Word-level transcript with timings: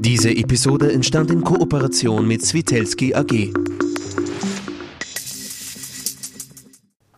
Diese 0.00 0.30
Episode 0.30 0.92
entstand 0.92 1.28
in 1.32 1.42
Kooperation 1.42 2.28
mit 2.28 2.42
Svitelski 2.42 3.16
AG. 3.16 3.52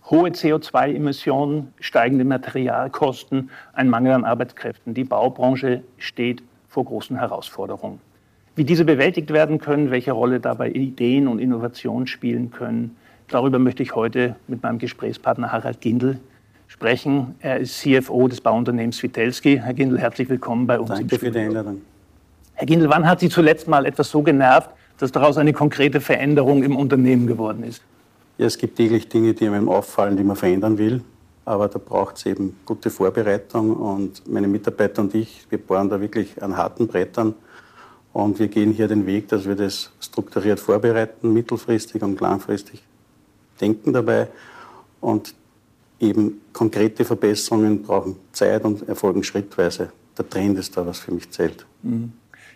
Hohe 0.09 0.31
CO2-Emissionen, 0.31 1.75
steigende 1.79 2.25
Materialkosten, 2.25 3.51
ein 3.75 3.91
Mangel 3.91 4.13
an 4.13 4.25
Arbeitskräften. 4.25 4.95
Die 4.95 5.05
Baubranche 5.05 5.83
steht 5.99 6.43
vor 6.69 6.87
großen 6.87 7.19
Herausforderungen. 7.19 8.01
Wie 8.57 8.65
diese 8.65 8.87
bewältigt 8.87 9.31
werden 9.31 9.59
können, 9.59 9.91
welche 9.91 10.13
Rolle 10.13 10.41
dabei 10.41 10.71
Ideen 10.71 11.29
und 11.29 11.39
Innovationen 11.39 12.07
spielen 12.07 12.51
können, 12.51 12.97
darüber 13.29 13.59
möchte 13.59 13.83
ich 13.83 13.95
heute 13.95 14.37
mit 14.49 14.63
meinem 14.63 14.79
Gesprächspartner 14.79 15.53
Harald 15.53 15.83
Gindel 15.83 16.19
sprechen. 16.67 17.35
Er 17.41 17.59
ist 17.59 17.79
CFO 17.79 18.27
des 18.27 18.41
Bauunternehmens 18.41 18.97
Svitelski. 18.97 19.61
Herr 19.63 19.75
Gindel, 19.75 19.99
herzlich 19.99 20.31
willkommen 20.31 20.67
bei 20.67 20.81
uns. 20.81 20.89
Danke 20.89 21.19
für 21.19 21.31
die 21.31 21.41
Einladung. 21.41 21.83
Herr 22.61 22.67
Gindel, 22.67 22.91
wann 22.91 23.09
hat 23.09 23.21
Sie 23.21 23.31
zuletzt 23.31 23.69
mal 23.69 23.87
etwas 23.87 24.11
so 24.11 24.21
genervt, 24.21 24.69
dass 24.99 25.11
daraus 25.11 25.39
eine 25.39 25.55
konkrete 25.55 25.99
Veränderung 25.99 26.63
im 26.63 26.77
Unternehmen 26.77 27.27
geworden 27.27 27.65
ist? 27.65 27.83
Ja, 28.37 28.45
es 28.45 28.59
gibt 28.59 28.77
täglich 28.77 29.09
Dinge, 29.09 29.33
die 29.33 29.47
einem 29.47 29.71
auffallen, 29.71 30.15
die 30.15 30.23
man 30.23 30.37
verändern 30.37 30.77
will. 30.77 31.03
Aber 31.47 31.69
da 31.69 31.79
braucht 31.79 32.19
es 32.19 32.27
eben 32.27 32.55
gute 32.67 32.91
Vorbereitung. 32.91 33.75
Und 33.75 34.29
meine 34.29 34.47
Mitarbeiter 34.47 35.01
und 35.01 35.15
ich, 35.15 35.47
wir 35.49 35.57
bohren 35.57 35.89
da 35.89 36.03
wirklich 36.03 36.43
an 36.43 36.55
harten 36.55 36.87
Brettern. 36.87 37.35
Und 38.13 38.39
wir 38.39 38.49
gehen 38.49 38.73
hier 38.73 38.89
den 38.89 39.07
Weg, 39.07 39.29
dass 39.29 39.47
wir 39.47 39.55
das 39.55 39.91
strukturiert 39.99 40.61
vorbereiten, 40.61 41.33
mittelfristig 41.33 42.03
und 42.03 42.21
langfristig 42.21 42.83
denken 43.59 43.95
dabei. 43.95 44.29
Und 45.01 45.35
eben 45.99 46.43
konkrete 46.53 47.07
Verbesserungen 47.07 47.85
brauchen 47.85 48.17
Zeit 48.33 48.67
und 48.67 48.87
erfolgen 48.87 49.25
schrittweise. 49.25 49.93
Der 50.19 50.29
Trend 50.29 50.59
ist 50.59 50.77
da, 50.77 50.85
was 50.85 50.99
für 50.99 51.13
mich 51.13 51.31
zählt. 51.31 51.65
Mhm. 51.83 52.13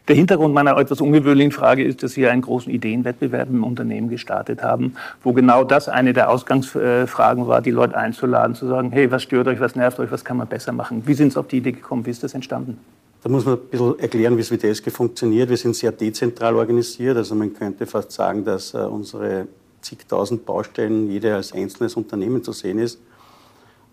Der 0.06 0.16
Hintergrund 0.16 0.52
meiner 0.52 0.76
etwas 0.76 1.00
ungewöhnlichen 1.00 1.50
Frage 1.50 1.82
ist, 1.82 2.02
dass 2.02 2.12
Sie 2.12 2.26
einen 2.26 2.42
großen 2.42 2.70
Ideenwettbewerb 2.70 3.48
im 3.48 3.64
Unternehmen 3.64 4.10
gestartet 4.10 4.62
haben, 4.62 4.96
wo 5.22 5.32
genau 5.32 5.64
das 5.64 5.88
eine 5.88 6.12
der 6.12 6.28
Ausgangsfragen 6.28 7.46
war, 7.46 7.62
die 7.62 7.70
Leute 7.70 7.96
einzuladen, 7.96 8.54
zu 8.54 8.66
sagen, 8.66 8.90
hey, 8.90 9.10
was 9.10 9.22
stört 9.22 9.46
euch, 9.46 9.60
was 9.60 9.76
nervt 9.76 9.98
euch, 10.00 10.10
was 10.10 10.22
kann 10.22 10.36
man 10.36 10.46
besser 10.46 10.72
machen? 10.72 11.02
Wie 11.06 11.14
sind 11.14 11.32
Sie 11.32 11.40
auf 11.40 11.48
die 11.48 11.56
Idee 11.56 11.72
gekommen? 11.72 12.04
Wie 12.04 12.10
ist 12.10 12.22
das 12.22 12.34
entstanden? 12.34 12.76
Da 13.22 13.30
muss 13.30 13.46
man 13.46 13.54
ein 13.54 13.60
bisschen 13.70 13.98
erklären, 13.98 14.36
wie 14.36 14.42
es 14.42 14.50
Vitesco 14.50 14.90
funktioniert. 14.90 15.48
Wir 15.48 15.56
sind 15.56 15.74
sehr 15.74 15.92
dezentral 15.92 16.54
organisiert. 16.56 17.16
Also 17.16 17.34
man 17.34 17.54
könnte 17.54 17.86
fast 17.86 18.12
sagen, 18.12 18.44
dass 18.44 18.74
äh, 18.74 18.78
unsere 18.78 19.46
zigtausend 19.80 20.44
Baustellen 20.44 21.10
jede 21.10 21.34
als 21.34 21.52
einzelnes 21.52 21.94
Unternehmen 21.94 22.44
zu 22.44 22.52
sehen 22.52 22.78
ist. 22.78 23.00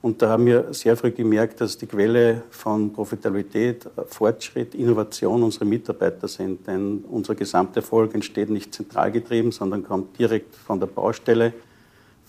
Und 0.02 0.22
da 0.22 0.30
haben 0.30 0.48
wir 0.48 0.74
sehr 0.74 0.98
früh 0.98 1.12
gemerkt, 1.12 1.62
dass 1.62 1.78
die 1.78 1.86
Quelle 1.86 2.42
von 2.50 2.92
Profitabilität, 2.92 3.88
Fortschritt, 4.08 4.74
Innovation 4.74 5.44
unsere 5.44 5.66
Mitarbeiter 5.66 6.28
sind. 6.28 6.66
Denn 6.66 7.04
unser 7.10 7.36
Gesamterfolg 7.36 8.16
entsteht 8.16 8.50
nicht 8.50 8.74
zentral 8.74 9.12
getrieben, 9.12 9.52
sondern 9.52 9.84
kommt 9.84 10.18
direkt 10.18 10.56
von 10.56 10.80
der 10.80 10.88
Baustelle, 10.88 11.54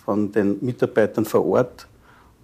von 0.04 0.30
den 0.32 0.58
Mitarbeitern 0.60 1.24
vor 1.24 1.46
Ort. 1.46 1.86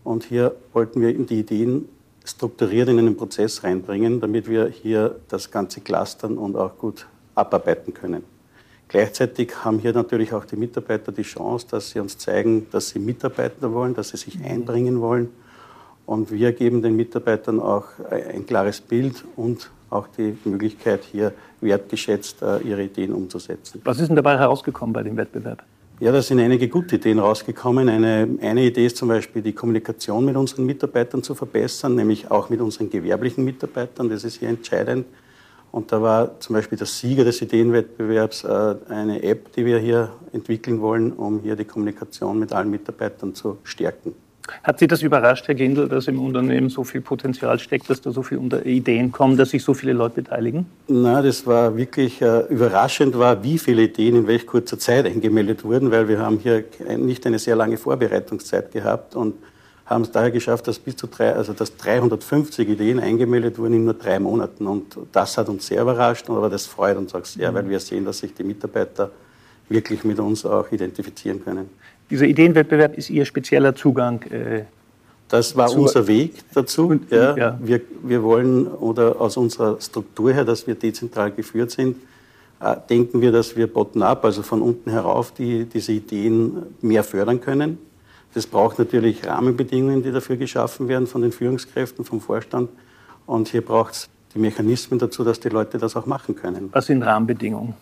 Und 0.02 0.24
hier 0.24 0.54
wollten 0.72 1.02
wir 1.02 1.12
die 1.12 1.40
Ideen 1.40 1.88
strukturiert 2.24 2.88
in 2.88 2.98
einen 2.98 3.16
Prozess 3.16 3.62
reinbringen, 3.64 4.20
damit 4.20 4.48
wir 4.48 4.68
hier 4.68 5.16
das 5.28 5.50
Ganze 5.50 5.82
clustern 5.82 6.38
und 6.38 6.56
auch 6.56 6.78
gut 6.78 7.06
abarbeiten 7.34 7.92
können. 7.92 8.37
Gleichzeitig 8.88 9.64
haben 9.64 9.78
hier 9.78 9.92
natürlich 9.92 10.32
auch 10.32 10.46
die 10.46 10.56
Mitarbeiter 10.56 11.12
die 11.12 11.22
Chance, 11.22 11.66
dass 11.70 11.90
sie 11.90 12.00
uns 12.00 12.16
zeigen, 12.16 12.66
dass 12.70 12.88
sie 12.90 12.98
Mitarbeiter 12.98 13.72
wollen, 13.72 13.94
dass 13.94 14.10
sie 14.10 14.16
sich 14.16 14.38
mhm. 14.38 14.46
einbringen 14.46 15.00
wollen. 15.00 15.28
Und 16.06 16.30
wir 16.30 16.52
geben 16.52 16.80
den 16.80 16.96
Mitarbeitern 16.96 17.60
auch 17.60 17.84
ein 18.10 18.46
klares 18.46 18.80
Bild 18.80 19.24
und 19.36 19.70
auch 19.90 20.06
die 20.08 20.36
Möglichkeit, 20.44 21.04
hier 21.04 21.32
wertgeschätzt 21.60 22.42
äh, 22.42 22.58
ihre 22.60 22.84
Ideen 22.84 23.12
umzusetzen. 23.12 23.80
Was 23.84 24.00
ist 24.00 24.08
denn 24.08 24.16
dabei 24.16 24.38
herausgekommen 24.38 24.92
bei 24.92 25.02
dem 25.02 25.16
Wettbewerb? 25.16 25.62
Ja, 26.00 26.12
da 26.12 26.22
sind 26.22 26.38
einige 26.38 26.68
gute 26.68 26.96
Ideen 26.96 27.18
rausgekommen. 27.18 27.88
Eine, 27.88 28.28
eine 28.40 28.64
Idee 28.64 28.86
ist 28.86 28.96
zum 28.96 29.08
Beispiel, 29.08 29.42
die 29.42 29.52
Kommunikation 29.52 30.24
mit 30.24 30.36
unseren 30.36 30.64
Mitarbeitern 30.64 31.22
zu 31.22 31.34
verbessern, 31.34 31.94
nämlich 31.96 32.30
auch 32.30 32.50
mit 32.50 32.60
unseren 32.60 32.88
gewerblichen 32.88 33.44
Mitarbeitern. 33.44 34.08
Das 34.08 34.24
ist 34.24 34.36
hier 34.36 34.48
entscheidend. 34.48 35.06
Und 35.70 35.92
da 35.92 36.00
war 36.00 36.40
zum 36.40 36.54
Beispiel 36.54 36.78
der 36.78 36.86
Sieger 36.86 37.24
des 37.24 37.42
Ideenwettbewerbs 37.42 38.44
äh, 38.44 38.74
eine 38.88 39.22
App, 39.22 39.52
die 39.52 39.64
wir 39.64 39.78
hier 39.78 40.10
entwickeln 40.32 40.80
wollen, 40.80 41.12
um 41.12 41.40
hier 41.40 41.56
die 41.56 41.64
Kommunikation 41.64 42.38
mit 42.38 42.52
allen 42.52 42.70
Mitarbeitern 42.70 43.34
zu 43.34 43.58
stärken. 43.64 44.14
Hat 44.62 44.78
Sie 44.78 44.86
das 44.86 45.02
überrascht, 45.02 45.46
Herr 45.46 45.54
Gendel, 45.54 45.88
dass 45.88 46.08
im 46.08 46.20
Unternehmen 46.20 46.70
so 46.70 46.82
viel 46.82 47.02
Potenzial 47.02 47.58
steckt, 47.58 47.90
dass 47.90 48.00
da 48.00 48.10
so 48.10 48.22
viele 48.22 48.62
Ideen 48.64 49.12
kommen, 49.12 49.36
dass 49.36 49.50
sich 49.50 49.62
so 49.62 49.74
viele 49.74 49.92
Leute 49.92 50.22
beteiligen? 50.22 50.66
Na, 50.88 51.20
das 51.20 51.46
war 51.46 51.76
wirklich 51.76 52.22
äh, 52.22 52.46
überraschend, 52.48 53.18
war, 53.18 53.42
wie 53.42 53.58
viele 53.58 53.82
Ideen 53.82 54.16
in 54.16 54.26
welch 54.26 54.46
kurzer 54.46 54.78
Zeit 54.78 55.04
eingemeldet 55.04 55.64
wurden, 55.64 55.90
weil 55.90 56.08
wir 56.08 56.18
haben 56.18 56.38
hier 56.38 56.64
nicht 56.96 57.26
eine 57.26 57.38
sehr 57.38 57.56
lange 57.56 57.76
Vorbereitungszeit 57.76 58.72
gehabt 58.72 59.14
und 59.16 59.34
haben 59.88 60.02
es 60.02 60.10
daher 60.10 60.30
geschafft, 60.30 60.68
dass 60.68 60.78
bis 60.78 60.96
zu 60.96 61.06
drei, 61.06 61.32
also 61.32 61.54
dass 61.54 61.76
350 61.76 62.68
Ideen 62.68 63.00
eingemeldet 63.00 63.58
wurden 63.58 63.74
in 63.74 63.84
nur 63.84 63.94
drei 63.94 64.18
Monaten. 64.18 64.66
Und 64.66 64.98
das 65.12 65.38
hat 65.38 65.48
uns 65.48 65.66
sehr 65.66 65.80
überrascht, 65.80 66.28
aber 66.28 66.50
das 66.50 66.66
freut 66.66 66.98
uns 66.98 67.14
auch 67.14 67.24
sehr, 67.24 67.52
weil 67.54 67.68
wir 67.68 67.80
sehen, 67.80 68.04
dass 68.04 68.18
sich 68.18 68.34
die 68.34 68.44
Mitarbeiter 68.44 69.10
wirklich 69.68 70.04
mit 70.04 70.18
uns 70.18 70.44
auch 70.44 70.70
identifizieren 70.70 71.42
können. 71.42 71.70
Dieser 72.10 72.26
Ideenwettbewerb 72.26 72.96
ist 72.96 73.08
Ihr 73.10 73.24
spezieller 73.24 73.74
Zugang? 73.74 74.22
Äh, 74.24 74.64
das 75.28 75.56
war 75.56 75.74
unser 75.74 76.06
Weg 76.06 76.34
dazu. 76.54 76.98
Ja. 77.10 77.36
ja. 77.36 77.58
Wir, 77.62 77.80
wir 78.02 78.22
wollen, 78.22 78.66
oder 78.66 79.20
aus 79.20 79.36
unserer 79.36 79.80
Struktur 79.80 80.32
her, 80.32 80.44
dass 80.44 80.66
wir 80.66 80.74
dezentral 80.74 81.30
geführt 81.30 81.70
sind, 81.70 81.96
äh, 82.60 82.76
denken 82.88 83.20
wir, 83.20 83.32
dass 83.32 83.56
wir 83.56 83.66
bottom-up, 83.66 84.24
also 84.24 84.42
von 84.42 84.62
unten 84.62 84.90
herauf, 84.90 85.32
die, 85.32 85.64
diese 85.64 85.92
Ideen 85.92 86.62
mehr 86.80 87.04
fördern 87.04 87.40
können. 87.40 87.78
Das 88.38 88.46
braucht 88.46 88.78
natürlich 88.78 89.26
Rahmenbedingungen, 89.26 90.04
die 90.04 90.12
dafür 90.12 90.36
geschaffen 90.36 90.86
werden 90.86 91.08
von 91.08 91.22
den 91.22 91.32
Führungskräften, 91.32 92.04
vom 92.04 92.20
Vorstand. 92.20 92.70
Und 93.26 93.48
hier 93.48 93.62
braucht 93.62 93.94
es 93.94 94.08
die 94.32 94.38
Mechanismen 94.38 95.00
dazu, 95.00 95.24
dass 95.24 95.40
die 95.40 95.48
Leute 95.48 95.76
das 95.78 95.96
auch 95.96 96.06
machen 96.06 96.36
können. 96.36 96.68
Was 96.70 96.86
sind 96.86 97.02
Rahmenbedingungen? 97.02 97.74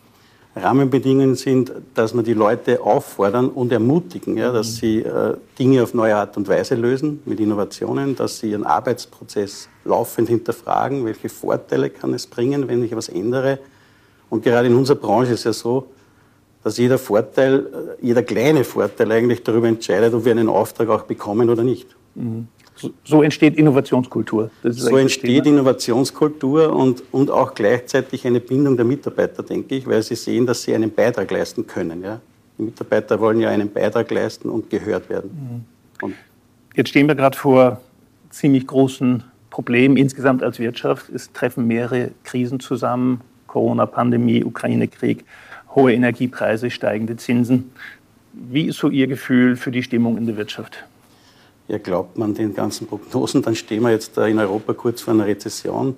Rahmenbedingungen 0.55 1.34
sind, 1.34 1.72
dass 1.93 2.15
man 2.15 2.25
die 2.25 2.33
Leute 2.33 2.81
auffordern 2.81 3.50
und 3.50 3.71
ermutigen, 3.71 4.39
ja, 4.39 4.50
dass 4.50 4.77
sie 4.77 5.00
äh, 5.00 5.37
Dinge 5.59 5.83
auf 5.83 5.93
neue 5.93 6.16
Art 6.16 6.39
und 6.39 6.49
Weise 6.49 6.75
lösen 6.75 7.21
mit 7.27 7.39
Innovationen, 7.39 8.16
dass 8.16 8.39
sie 8.39 8.53
ihren 8.53 8.65
Arbeitsprozess 8.65 9.69
laufend 9.84 10.31
hinterfragen, 10.31 11.05
welche 11.05 11.28
Vorteile 11.28 11.91
kann 11.91 12.15
es 12.15 12.27
bringen, 12.27 12.66
wenn 12.66 12.83
ich 12.83 12.93
etwas 12.93 13.11
ändere. 13.11 13.59
Und 14.31 14.43
gerade 14.43 14.69
in 14.69 14.75
unserer 14.75 14.97
Branche 14.97 15.34
ist 15.34 15.41
es 15.41 15.45
ja 15.45 15.53
so, 15.53 15.91
dass 16.66 16.78
jeder 16.78 16.99
Vorteil, 16.99 17.59
äh, 18.00 18.04
jeder 18.04 18.25
kleine 18.25 18.65
Vorteil 18.65 19.12
eigentlich 19.12 19.44
darüber 19.44 19.69
entscheidet, 19.69 20.12
ob 20.12 20.25
wir 20.25 20.32
einen 20.32 20.49
Auftrag 20.49 20.88
auch 20.88 21.03
bekommen 21.03 21.49
oder 21.49 21.62
nicht. 21.62 21.87
Mhm. 22.16 22.49
So 23.04 23.22
entsteht 23.22 23.54
Innovationskultur. 23.54 24.50
so 24.65 24.97
entsteht 24.97 25.47
Innovationskultur 25.47 26.75
und, 26.75 27.04
und 27.12 27.31
auch 27.31 27.54
gleichzeitig 27.54 28.27
eine 28.27 28.41
Bindung 28.41 28.75
der 28.77 28.84
Mitarbeiter, 28.84 29.44
denke 29.44 29.77
ich, 29.77 29.87
weil 29.87 30.03
sie 30.03 30.16
sehen, 30.16 30.44
dass 30.44 30.65
sie 30.65 30.75
einen 30.75 30.91
Beitrag 30.91 31.31
leisten 31.31 31.69
können. 31.69 32.03
Ja? 32.03 32.21
Die 32.59 32.65
Mitarbeiter 32.65 33.21
wollen 33.21 33.38
ja 33.38 33.50
einen 33.50 33.71
Beitrag 33.71 34.10
leisten 34.10 34.50
und 34.50 34.69
gehört 34.69 35.09
werden. 35.09 35.31
Mhm. 36.00 36.04
Und 36.04 36.15
Jetzt 36.75 36.88
stehen 36.88 37.06
wir 37.06 37.15
gerade 37.15 37.38
vor 37.38 37.81
ziemlich 38.31 38.66
großen 38.66 39.22
Problemen 39.50 39.97
insgesamt 39.97 40.43
als 40.43 40.59
Wirtschaft. 40.59 41.10
Es 41.10 41.33
treffen 41.33 41.69
mehrere 41.69 42.10
Krisen 42.25 42.59
zusammen, 42.59 43.21
Corona-Pandemie, 43.47 44.43
Ukraine-Krieg 44.43 45.25
hohe 45.76 45.92
Energiepreise, 45.92 46.70
steigende 46.70 47.16
Zinsen. 47.16 47.70
Wie 48.32 48.64
ist 48.64 48.78
so 48.78 48.88
Ihr 48.88 49.06
Gefühl 49.06 49.56
für 49.56 49.70
die 49.70 49.82
Stimmung 49.82 50.16
in 50.16 50.26
der 50.26 50.37
Wirtschaft? 50.37 50.84
Ja, 51.69 51.78
glaubt 51.78 52.19
man 52.19 52.34
den 52.34 52.54
ganzen 52.54 52.87
Prognosen, 52.87 53.42
dann 53.42 53.54
stehen 53.54 53.82
wir 53.82 53.91
jetzt 53.91 54.16
in 54.19 54.38
Europa 54.38 54.72
kurz 54.72 55.03
vor 55.03 55.15
einer 55.15 55.26
Rezession. 55.26 55.97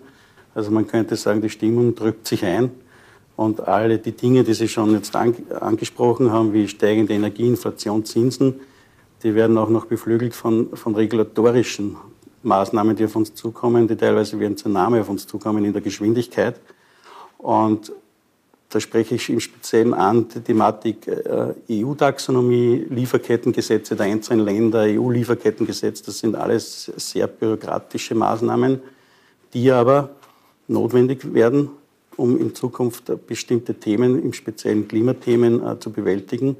Also 0.54 0.70
man 0.70 0.86
könnte 0.86 1.16
sagen, 1.16 1.40
die 1.40 1.50
Stimmung 1.50 1.94
drückt 1.94 2.26
sich 2.26 2.44
ein. 2.44 2.70
Und 3.36 3.68
alle 3.68 3.98
die 3.98 4.12
Dinge, 4.12 4.42
die 4.42 4.54
Sie 4.54 4.66
schon 4.66 4.92
jetzt 4.92 5.14
angesprochen 5.14 6.32
haben, 6.32 6.52
wie 6.52 6.66
steigende 6.66 7.12
Energieinflation, 7.12 8.04
Zinsen, 8.04 8.54
die 9.22 9.34
werden 9.34 9.58
auch 9.58 9.68
noch 9.68 9.84
beflügelt 9.86 10.34
von, 10.34 10.74
von 10.74 10.94
regulatorischen 10.94 11.96
Maßnahmen, 12.42 12.96
die 12.96 13.04
auf 13.04 13.14
uns 13.14 13.34
zukommen, 13.34 13.86
die 13.86 13.96
teilweise 13.96 14.40
wie 14.40 14.46
ein 14.46 14.56
Tsunami 14.56 15.00
auf 15.00 15.08
uns 15.08 15.26
zukommen 15.26 15.64
in 15.64 15.72
der 15.72 15.82
Geschwindigkeit. 15.82 16.58
Und 17.36 17.92
da 18.70 18.80
spreche 18.80 19.14
ich 19.14 19.30
im 19.30 19.40
Speziellen 19.40 19.94
an 19.94 20.28
die 20.28 20.40
Thematik 20.40 21.06
äh, 21.06 21.54
EU-Taxonomie, 21.70 22.86
Lieferkettengesetze 22.90 23.96
der 23.96 24.06
einzelnen 24.06 24.44
Länder, 24.44 24.80
EU-Lieferkettengesetz. 24.80 26.02
Das 26.02 26.18
sind 26.18 26.36
alles 26.36 26.92
sehr 26.96 27.26
bürokratische 27.28 28.14
Maßnahmen, 28.14 28.80
die 29.54 29.70
aber 29.70 30.10
notwendig 30.66 31.32
werden, 31.32 31.70
um 32.16 32.38
in 32.38 32.54
Zukunft 32.54 33.10
bestimmte 33.26 33.74
Themen, 33.74 34.22
im 34.22 34.34
speziellen 34.34 34.86
Klimathemen, 34.86 35.66
äh, 35.66 35.80
zu 35.80 35.90
bewältigen. 35.90 36.54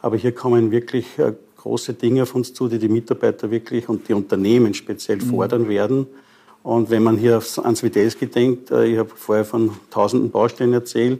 Aber 0.00 0.16
hier 0.16 0.32
kommen 0.32 0.70
wirklich 0.70 1.18
äh, 1.18 1.34
große 1.58 1.92
Dinge 1.92 2.22
auf 2.22 2.34
uns 2.34 2.54
zu, 2.54 2.68
die 2.68 2.78
die 2.78 2.88
Mitarbeiter 2.88 3.50
wirklich 3.50 3.90
und 3.90 4.08
die 4.08 4.14
Unternehmen 4.14 4.72
speziell 4.72 5.18
mhm. 5.18 5.28
fordern 5.28 5.68
werden. 5.68 6.06
Und 6.62 6.88
wenn 6.88 7.02
man 7.02 7.18
hier 7.18 7.42
ans 7.62 7.82
Vitelski 7.82 8.26
denkt, 8.28 8.70
ich 8.70 8.96
habe 8.96 9.10
vorher 9.14 9.44
von 9.44 9.72
tausenden 9.90 10.30
Baustellen 10.30 10.72
erzählt, 10.72 11.18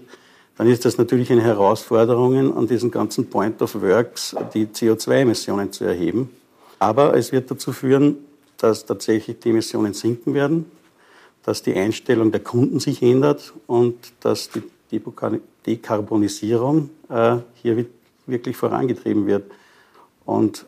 dann 0.56 0.66
ist 0.66 0.84
das 0.84 0.98
natürlich 0.98 1.30
eine 1.32 1.42
Herausforderung, 1.42 2.56
an 2.56 2.66
diesen 2.66 2.90
ganzen 2.90 3.30
Point 3.30 3.62
of 3.62 3.80
Works 3.80 4.36
die 4.54 4.66
CO2-Emissionen 4.66 5.72
zu 5.72 5.84
erheben. 5.84 6.30
Aber 6.78 7.16
es 7.16 7.32
wird 7.32 7.50
dazu 7.50 7.72
führen, 7.72 8.16
dass 8.58 8.86
tatsächlich 8.86 9.38
die 9.40 9.50
Emissionen 9.50 9.94
sinken 9.94 10.34
werden, 10.34 10.66
dass 11.42 11.62
die 11.62 11.74
Einstellung 11.74 12.30
der 12.30 12.40
Kunden 12.40 12.80
sich 12.80 13.02
ändert 13.02 13.52
und 13.66 13.96
dass 14.20 14.50
die 14.50 14.62
Dekarbonisierung 15.66 16.90
äh, 17.08 17.36
hier 17.54 17.86
wirklich 18.26 18.56
vorangetrieben 18.56 19.26
wird. 19.26 19.50
Und 20.24 20.66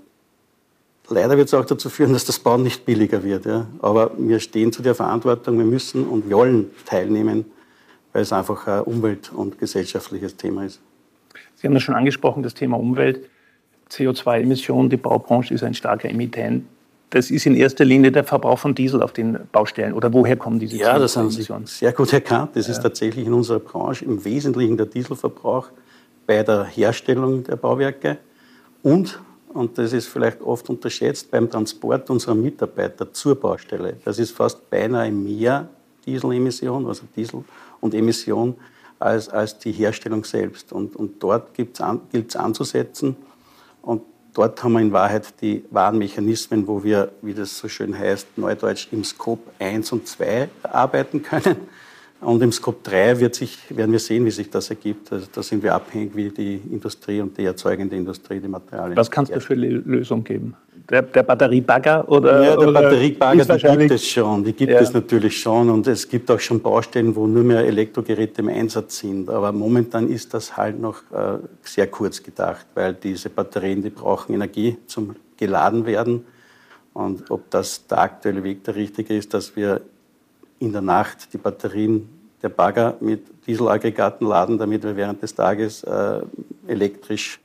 leider 1.08 1.36
wird 1.36 1.48
es 1.48 1.54
auch 1.54 1.64
dazu 1.64 1.90
führen, 1.90 2.12
dass 2.12 2.24
das 2.24 2.38
Bauen 2.38 2.62
nicht 2.62 2.84
billiger 2.84 3.22
wird. 3.22 3.44
Ja. 3.44 3.66
Aber 3.80 4.12
wir 4.16 4.40
stehen 4.40 4.72
zu 4.72 4.82
der 4.82 4.94
Verantwortung, 4.94 5.58
wir 5.58 5.64
müssen 5.64 6.06
und 6.06 6.30
wollen 6.30 6.70
teilnehmen, 6.86 7.44
weil 8.14 8.22
es 8.22 8.32
einfach 8.32 8.66
ein 8.66 8.80
umwelt- 8.82 9.30
und 9.34 9.58
gesellschaftliches 9.58 10.36
Thema 10.36 10.64
ist. 10.64 10.80
Sie 11.56 11.66
haben 11.66 11.74
das 11.74 11.82
schon 11.82 11.94
angesprochen, 11.94 12.42
das 12.42 12.54
Thema 12.54 12.78
Umwelt. 12.78 13.28
CO2-Emissionen, 13.90 14.88
die 14.88 14.96
Baubranche 14.96 15.52
ist 15.52 15.62
ein 15.62 15.74
starker 15.74 16.08
Emittent. 16.08 16.64
Das 17.10 17.30
ist 17.30 17.44
in 17.44 17.54
erster 17.54 17.84
Linie 17.84 18.10
der 18.12 18.24
Verbrauch 18.24 18.58
von 18.58 18.74
Diesel 18.74 19.02
auf 19.02 19.12
den 19.12 19.38
Baustellen. 19.52 19.92
Oder 19.92 20.12
woher 20.12 20.36
kommen 20.36 20.58
diese 20.58 20.76
Ja, 20.76 20.98
das 20.98 21.16
haben 21.16 21.30
Sie 21.30 21.46
sehr 21.64 21.92
gut 21.92 22.12
erkannt. 22.12 22.52
Das 22.54 22.66
ja. 22.66 22.72
ist 22.72 22.82
tatsächlich 22.82 23.26
in 23.26 23.32
unserer 23.32 23.60
Branche 23.60 24.04
im 24.04 24.24
Wesentlichen 24.24 24.76
der 24.76 24.86
Dieselverbrauch 24.86 25.68
bei 26.26 26.42
der 26.42 26.64
Herstellung 26.64 27.44
der 27.44 27.56
Bauwerke 27.56 28.18
und, 28.82 29.20
und 29.52 29.76
das 29.76 29.92
ist 29.92 30.08
vielleicht 30.08 30.40
oft 30.40 30.68
unterschätzt, 30.70 31.30
beim 31.30 31.50
Transport 31.50 32.08
unserer 32.10 32.34
Mitarbeiter 32.34 33.12
zur 33.12 33.38
Baustelle. 33.38 33.96
Das 34.04 34.18
ist 34.18 34.30
fast 34.30 34.70
beinahe 34.70 35.10
mehr 35.10 35.68
Dieselemission, 36.06 36.86
also 36.86 37.02
Diesel 37.16 37.44
und 37.80 37.94
Emission, 37.94 38.56
als, 38.98 39.28
als 39.28 39.58
die 39.58 39.72
Herstellung 39.72 40.24
selbst. 40.24 40.72
Und, 40.72 40.96
und 40.96 41.22
dort 41.22 41.54
gilt 41.54 41.80
es 41.80 42.36
anzusetzen. 42.36 43.16
Und 43.82 44.02
dort 44.32 44.62
haben 44.62 44.72
wir 44.72 44.80
in 44.80 44.92
Wahrheit 44.92 45.34
die 45.40 45.64
wahren 45.70 45.98
Mechanismen, 45.98 46.66
wo 46.66 46.82
wir, 46.82 47.12
wie 47.22 47.34
das 47.34 47.58
so 47.58 47.68
schön 47.68 47.96
heißt, 47.96 48.36
neudeutsch 48.36 48.88
im 48.92 49.04
Scope 49.04 49.50
1 49.58 49.92
und 49.92 50.06
2 50.06 50.48
arbeiten 50.62 51.22
können. 51.22 51.56
Und 52.20 52.42
im 52.42 52.52
Scope 52.52 52.78
3 52.82 53.20
wird 53.20 53.34
sich, 53.34 53.58
werden 53.68 53.92
wir 53.92 53.98
sehen, 53.98 54.24
wie 54.24 54.30
sich 54.30 54.48
das 54.48 54.70
ergibt. 54.70 55.12
Also 55.12 55.26
da 55.30 55.42
sind 55.42 55.62
wir 55.62 55.74
abhängig, 55.74 56.16
wie 56.16 56.30
die 56.30 56.60
Industrie 56.70 57.20
und 57.20 57.36
die 57.36 57.44
erzeugende 57.44 57.96
Industrie 57.96 58.40
die 58.40 58.48
Materialien. 58.48 58.96
Was 58.96 59.10
kann 59.10 59.24
es 59.24 59.30
da 59.30 59.40
für 59.40 59.54
Lösung 59.54 60.24
geben? 60.24 60.56
Der, 60.90 61.00
der 61.00 61.22
Batteriebagger 61.22 62.06
oder? 62.08 62.42
Ja, 62.42 62.56
der 62.56 62.72
Batteriebagger, 62.72 63.56
die 63.56 63.78
gibt 63.78 63.90
es 63.92 64.06
schon. 64.06 64.44
Die 64.44 64.52
gibt 64.52 64.72
ja. 64.72 64.80
es 64.80 64.92
natürlich 64.92 65.40
schon. 65.40 65.70
Und 65.70 65.86
es 65.86 66.06
gibt 66.06 66.30
auch 66.30 66.40
schon 66.40 66.60
Baustellen, 66.60 67.16
wo 67.16 67.26
nur 67.26 67.42
mehr 67.42 67.64
Elektrogeräte 67.64 68.42
im 68.42 68.48
Einsatz 68.48 68.98
sind. 68.98 69.30
Aber 69.30 69.50
momentan 69.52 70.08
ist 70.08 70.34
das 70.34 70.56
halt 70.56 70.78
noch 70.78 70.98
äh, 71.10 71.38
sehr 71.62 71.86
kurz 71.86 72.22
gedacht, 72.22 72.66
weil 72.74 72.94
diese 72.94 73.30
Batterien, 73.30 73.82
die 73.82 73.90
brauchen 73.90 74.34
Energie 74.34 74.76
zum 74.86 75.14
geladen 75.36 75.86
werden. 75.86 76.24
Und 76.92 77.30
ob 77.30 77.50
das 77.50 77.86
der 77.86 77.98
aktuelle 77.98 78.44
Weg 78.44 78.64
der 78.64 78.76
richtige 78.76 79.16
ist, 79.16 79.34
dass 79.34 79.56
wir 79.56 79.80
in 80.60 80.72
der 80.72 80.80
Nacht 80.80 81.32
die 81.32 81.38
Batterien 81.38 82.08
der 82.42 82.50
Bagger 82.50 82.96
mit 83.00 83.22
Dieselaggregaten 83.46 84.26
laden, 84.26 84.58
damit 84.58 84.84
wir 84.84 84.96
während 84.96 85.22
des 85.22 85.34
Tages 85.34 85.82
äh, 85.82 86.20
elektrisch 86.66 87.40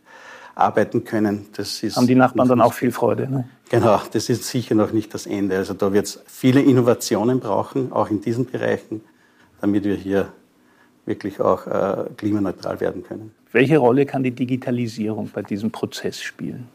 arbeiten 0.60 1.04
können. 1.04 1.48
Das 1.54 1.84
ist 1.84 1.96
Haben 1.96 2.08
die 2.08 2.16
Nachbarn 2.16 2.48
dann 2.48 2.62
auch 2.62 2.74
viel 2.74 2.92
Freude? 2.92 3.30
Ne? 3.30 3.50
Genau, 3.70 4.00
das 4.12 4.30
ist 4.30 4.44
sicher 4.44 4.76
noch 4.76 4.92
nicht 4.92 5.14
das 5.14 5.26
Ende. 5.26 5.58
Also 5.58 5.74
da 5.74 5.94
wird 5.94 6.06
es 6.06 6.20
viele 6.28 6.62
Innovationen 6.62 7.40
brauchen, 7.40 7.92
auch 7.92 8.10
in 8.10 8.22
diesen 8.22 8.46
Bereichen, 8.46 9.02
damit 9.62 9.84
wir 9.84 9.96
hier 9.96 10.32
wirklich 11.06 11.40
auch 11.40 11.66
äh, 11.68 12.06
klimaneutral 12.18 12.80
werden 12.80 13.04
können. 13.04 13.32
Welche 13.52 13.78
Rolle 13.78 14.06
kann 14.06 14.24
die 14.24 14.32
Digitalisierung 14.32 15.30
bei 15.34 15.42
diesem 15.42 15.72
Prozess 15.72 16.22
spielen? 16.22 16.68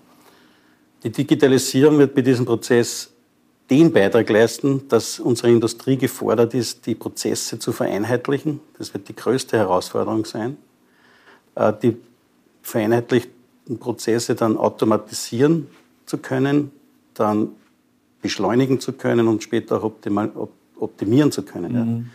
Die 1.05 1.11
Digitalisierung 1.11 1.99
wird 1.99 2.15
bei 2.15 2.23
diesem 2.23 2.45
Prozess 2.45 3.13
den 3.71 3.93
Beitrag 3.93 4.29
leisten, 4.29 4.89
dass 4.89 5.21
unsere 5.21 5.51
Industrie 5.51 5.97
gefordert 5.97 6.55
ist, 6.55 6.87
die 6.87 6.95
Prozesse 6.95 7.59
zu 7.59 7.73
vereinheitlichen. 7.73 8.61
Das 8.79 8.93
wird 8.93 9.09
die 9.09 9.17
größte 9.17 9.57
Herausforderung 9.57 10.25
sein. 10.25 10.57
Äh, 11.55 11.73
die 11.83 11.97
vereinheitlichten 12.63 13.34
Prozesse 13.79 14.35
dann 14.35 14.57
automatisieren 14.57 15.69
zu 16.07 16.19
können, 16.19 16.71
dann 17.15 17.51
beschleunigen 18.21 18.81
zu 18.81 18.93
können 18.93 19.29
und 19.29 19.43
später 19.43 19.83
auch 19.83 20.49
optimieren 20.79 21.33
zu 21.33 21.43
können. 21.43 21.73
Mhm. 21.73 22.11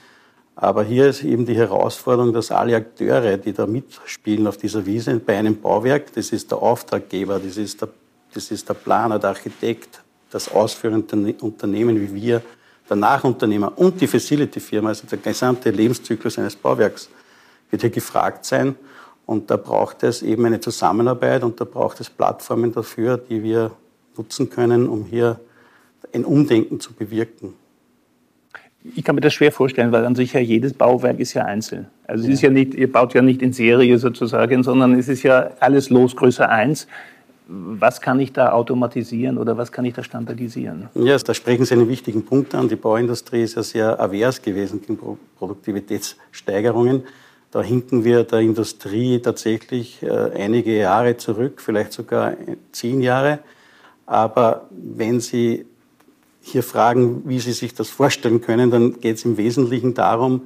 Aber 0.56 0.84
hier 0.84 1.07
ist 1.07 1.24
eben 1.24 1.46
die 1.46 1.56
Herausforderung, 1.56 2.34
dass 2.34 2.51
alle 2.51 2.75
Akteure, 2.75 3.38
die 3.38 3.54
da 3.54 3.66
mitspielen 3.66 4.46
auf 4.46 4.57
dieser 4.57 4.86
Wiese 4.86 5.18
bei 5.18 5.38
einem 5.38 5.56
Bauwerk, 5.60 6.12
das 6.13 6.31
ist 6.34 6.51
der 6.51 6.57
Auftraggeber, 6.57 7.40
das 7.40 7.56
ist 7.56 7.81
der, 7.81 7.90
das 8.34 8.52
ist 8.52 8.68
der 8.68 8.74
Planer, 8.74 9.18
der 9.19 9.30
Architekt, 9.30 10.02
das 10.30 10.52
ausführende 10.52 11.34
Unternehmen 11.40 12.02
wie 12.02 12.13
wir, 12.13 12.42
der 12.90 12.98
Nachunternehmer 12.98 13.72
und 13.78 14.02
die 14.02 14.07
Facility-Firma, 14.07 14.90
also 14.90 15.07
der 15.07 15.19
gesamte 15.19 15.69
Lebenszyklus 15.69 16.38
eines 16.38 16.56
Bauwerks, 16.56 17.10
wird 17.69 17.81
hier 17.81 17.92
gefragt 17.92 18.45
sein. 18.45 18.75
Und 19.30 19.52
da 19.52 19.58
braucht 19.58 20.02
es 20.02 20.24
eben 20.24 20.44
eine 20.48 20.60
Zusammenarbeit 20.60 21.44
und 21.44 21.62
da 21.62 21.64
braucht 21.64 22.00
es 22.00 22.10
Plattformen 22.10 22.74
dafür, 22.74 23.16
die 23.20 23.44
wir 23.44 23.70
nutzen 24.18 24.50
können, 24.50 24.90
um 24.90 25.06
hier 25.06 25.40
ein 26.12 26.26
Umdenken 26.26 26.80
zu 26.80 26.94
bewirken. 26.94 27.54
Ich 28.96 29.04
kann 29.04 29.14
mir 29.14 29.22
das 29.22 29.36
schwer 29.36 29.52
vorstellen, 29.52 29.92
weil 29.92 30.04
an 30.04 30.16
sich 30.16 30.34
ja 30.34 30.40
jedes 30.40 30.74
Bauwerk 30.74 31.20
ist 31.20 31.36
ja 31.36 31.46
einzeln. 31.46 31.86
Also 32.08 32.24
es 32.24 32.34
ist 32.34 32.42
ja 32.42 32.50
nicht, 32.50 32.74
ihr 32.74 32.92
baut 32.92 33.14
ja 33.14 33.22
nicht 33.22 33.44
in 33.44 33.54
Serie 33.54 34.00
sozusagen, 34.00 34.64
sondern 34.64 34.98
es 34.98 35.08
ist 35.08 35.22
ja 35.22 35.52
alles 35.60 35.92
los 35.92 36.16
Größe 36.16 36.50
1 36.50 36.88
was 37.52 38.00
kann 38.00 38.20
ich 38.20 38.31
da 38.31 38.52
automatisieren 38.52 39.40
oder 39.40 39.58
was 39.58 39.72
kann 39.72 39.84
ich 39.84 39.96
da 39.96 40.04
standardisieren? 40.04 40.88
Ja, 40.94 41.18
da 41.18 41.34
sprechen 41.34 41.66
Sie 41.66 41.74
einen 41.74 41.90
wichtigen 41.90 42.24
Punkt 42.24 42.54
an. 42.54 42.70
Die 42.70 42.76
Bauindustrie 42.76 43.42
ist 43.42 43.56
ja 43.56 43.64
sehr 43.64 44.00
avers 44.00 44.40
gewesen 44.40 44.80
gegen 44.80 45.00
Produktivitätssteigerungen. 45.40 47.02
Da 47.51 47.63
hinken 47.63 48.04
wir 48.04 48.24
der 48.24 48.40
Industrie 48.40 49.19
tatsächlich 49.19 50.04
äh, 50.04 50.10
einige 50.10 50.78
Jahre 50.78 51.18
zurück, 51.18 51.62
vielleicht 51.62 51.94
sogar 51.94 52.34
zehn 52.72 53.01
Jahre. 53.01 53.40
Aber 54.06 54.68
wenn 54.72 55.19
Sie 55.19 55.66
hier 56.42 56.63
fragen, 56.63 57.24
wie 57.25 57.40
Sie 57.40 57.54
sich 57.54 57.74
das 57.74 57.90
vorstellen 57.90 58.42
können, 58.42 58.72
dann 58.72 59.00
geht 59.00 59.18
es 59.18 59.25
im 59.25 59.38
Wesentlichen 59.38 59.94
darum, 59.94 60.44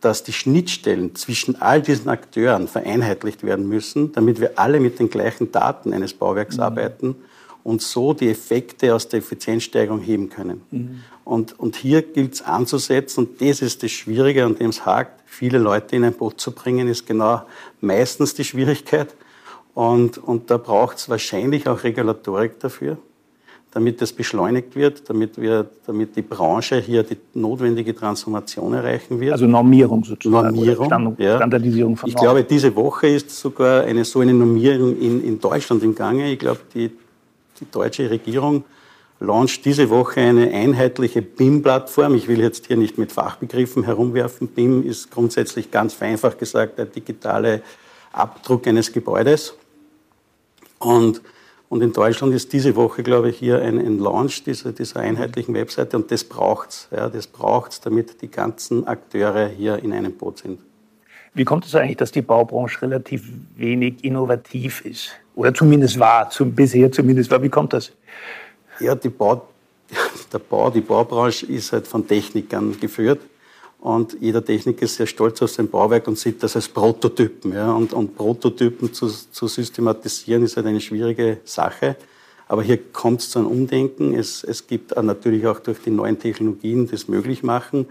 dass 0.00 0.22
die 0.22 0.32
Schnittstellen 0.32 1.14
zwischen 1.14 1.60
all 1.60 1.82
diesen 1.82 2.08
Akteuren 2.08 2.68
vereinheitlicht 2.68 3.42
werden 3.42 3.68
müssen, 3.68 4.12
damit 4.12 4.40
wir 4.40 4.58
alle 4.58 4.80
mit 4.80 4.98
den 4.98 5.10
gleichen 5.10 5.50
Daten 5.50 5.92
eines 5.92 6.14
Bauwerks 6.14 6.56
mhm. 6.56 6.62
arbeiten 6.62 7.16
und 7.64 7.82
so 7.82 8.14
die 8.14 8.30
Effekte 8.30 8.94
aus 8.94 9.08
der 9.08 9.18
Effizienzsteigerung 9.18 10.00
heben 10.00 10.30
können. 10.30 10.62
Mhm. 10.70 11.00
Und, 11.24 11.58
und 11.58 11.76
hier 11.76 12.02
gilt 12.02 12.34
es 12.34 12.42
anzusetzen, 12.42 13.26
und 13.26 13.40
das 13.42 13.60
ist 13.60 13.82
das 13.82 13.90
Schwierige, 13.90 14.44
an 14.44 14.54
dem 14.54 14.70
es 14.70 14.86
hakt, 14.86 15.17
viele 15.38 15.58
Leute 15.58 15.96
in 15.96 16.04
ein 16.04 16.14
Boot 16.14 16.40
zu 16.40 16.50
bringen, 16.52 16.88
ist 16.88 17.06
genau 17.06 17.42
meistens 17.80 18.34
die 18.34 18.44
Schwierigkeit. 18.44 19.14
Und, 19.74 20.18
und 20.18 20.50
da 20.50 20.56
braucht 20.56 20.98
es 20.98 21.08
wahrscheinlich 21.08 21.68
auch 21.68 21.84
Regulatorik 21.84 22.58
dafür 22.58 22.98
damit 23.70 24.00
das 24.00 24.12
beschleunigt 24.12 24.74
wird, 24.74 25.08
damit, 25.08 25.40
wir, 25.40 25.66
damit 25.86 26.16
die 26.16 26.22
Branche 26.22 26.80
hier 26.80 27.02
die 27.02 27.18
notwendige 27.34 27.94
Transformation 27.94 28.72
erreichen 28.74 29.20
wird. 29.20 29.32
Also 29.32 29.46
Normierung 29.46 30.04
sozusagen. 30.04 30.54
Normierung, 30.54 30.86
Stand 30.86 31.20
ja. 31.20 31.36
Standardisierung 31.36 31.96
von 31.96 32.08
Ich 32.08 32.16
glaube, 32.16 32.44
diese 32.44 32.74
Woche 32.74 33.08
ist 33.08 33.30
sogar 33.30 33.84
eine 33.84 34.04
so 34.04 34.20
eine 34.20 34.32
Normierung 34.32 34.98
in, 34.98 35.22
in 35.22 35.38
Deutschland 35.38 35.82
im 35.82 35.94
Gange. 35.94 36.32
Ich 36.32 36.38
glaube, 36.38 36.60
die, 36.74 36.90
die 37.60 37.70
deutsche 37.70 38.08
Regierung 38.08 38.64
launcht 39.20 39.64
diese 39.64 39.90
Woche 39.90 40.20
eine 40.20 40.52
einheitliche 40.52 41.22
BIM-Plattform. 41.22 42.14
Ich 42.14 42.28
will 42.28 42.40
jetzt 42.40 42.66
hier 42.66 42.76
nicht 42.76 42.98
mit 42.98 43.12
Fachbegriffen 43.12 43.84
herumwerfen. 43.84 44.48
BIM 44.48 44.84
ist 44.84 45.10
grundsätzlich 45.10 45.70
ganz 45.70 45.94
vereinfacht 45.94 46.38
gesagt 46.38 46.78
der 46.78 46.86
digitale 46.86 47.62
Abdruck 48.12 48.66
eines 48.66 48.92
Gebäudes. 48.92 49.54
Und 50.78 51.20
und 51.68 51.82
in 51.82 51.92
Deutschland 51.92 52.34
ist 52.34 52.52
diese 52.52 52.76
Woche, 52.76 53.02
glaube 53.02 53.28
ich, 53.28 53.38
hier 53.38 53.60
ein, 53.60 53.78
ein 53.78 53.98
Launch 53.98 54.42
dieser, 54.44 54.72
dieser 54.72 55.00
einheitlichen 55.00 55.54
Webseite 55.54 55.96
und 55.98 56.10
das 56.10 56.24
braucht's. 56.24 56.88
Ja, 56.90 57.08
das 57.08 57.26
braucht's, 57.26 57.80
damit 57.80 58.22
die 58.22 58.30
ganzen 58.30 58.86
Akteure 58.86 59.48
hier 59.48 59.82
in 59.82 59.92
einem 59.92 60.12
Boot 60.12 60.38
sind. 60.38 60.60
Wie 61.34 61.44
kommt 61.44 61.66
es 61.66 61.74
eigentlich, 61.74 61.98
dass 61.98 62.10
die 62.10 62.22
Baubranche 62.22 62.82
relativ 62.82 63.30
wenig 63.56 64.02
innovativ 64.02 64.84
ist? 64.84 65.10
Oder 65.34 65.52
zumindest 65.52 65.98
war, 65.98 66.30
zum, 66.30 66.54
bisher 66.54 66.90
zumindest 66.90 67.30
war. 67.30 67.42
Wie 67.42 67.50
kommt 67.50 67.74
das? 67.74 67.92
Ja, 68.80 68.94
die 68.94 69.08
Bau, 69.08 69.48
der 70.32 70.38
Bau, 70.38 70.70
die 70.70 70.80
Baubranche 70.80 71.46
ist 71.46 71.72
halt 71.72 71.86
von 71.86 72.06
Technikern 72.06 72.78
geführt. 72.78 73.20
Und 73.80 74.16
jeder 74.20 74.44
Techniker 74.44 74.82
ist 74.82 74.96
sehr 74.96 75.06
stolz 75.06 75.40
auf 75.40 75.50
sein 75.50 75.68
Bauwerk 75.68 76.08
und 76.08 76.18
sieht 76.18 76.42
das 76.42 76.56
als 76.56 76.68
Prototypen. 76.68 77.52
Ja. 77.52 77.72
Und, 77.72 77.92
und 77.92 78.16
Prototypen 78.16 78.92
zu, 78.92 79.06
zu 79.06 79.46
systematisieren 79.46 80.42
ist 80.42 80.56
halt 80.56 80.66
eine 80.66 80.80
schwierige 80.80 81.38
Sache. 81.44 81.96
Aber 82.48 82.62
hier 82.62 82.78
kommt 82.92 83.20
es 83.20 83.30
zu 83.30 83.38
einem 83.38 83.48
Umdenken. 83.48 84.14
Es, 84.14 84.42
es 84.42 84.66
gibt 84.66 84.96
natürlich 85.00 85.46
auch 85.46 85.60
durch 85.60 85.78
die 85.80 85.90
neuen 85.90 86.18
Technologien 86.18 86.88
das 86.90 87.06
möglich 87.06 87.42
machen. 87.42 87.86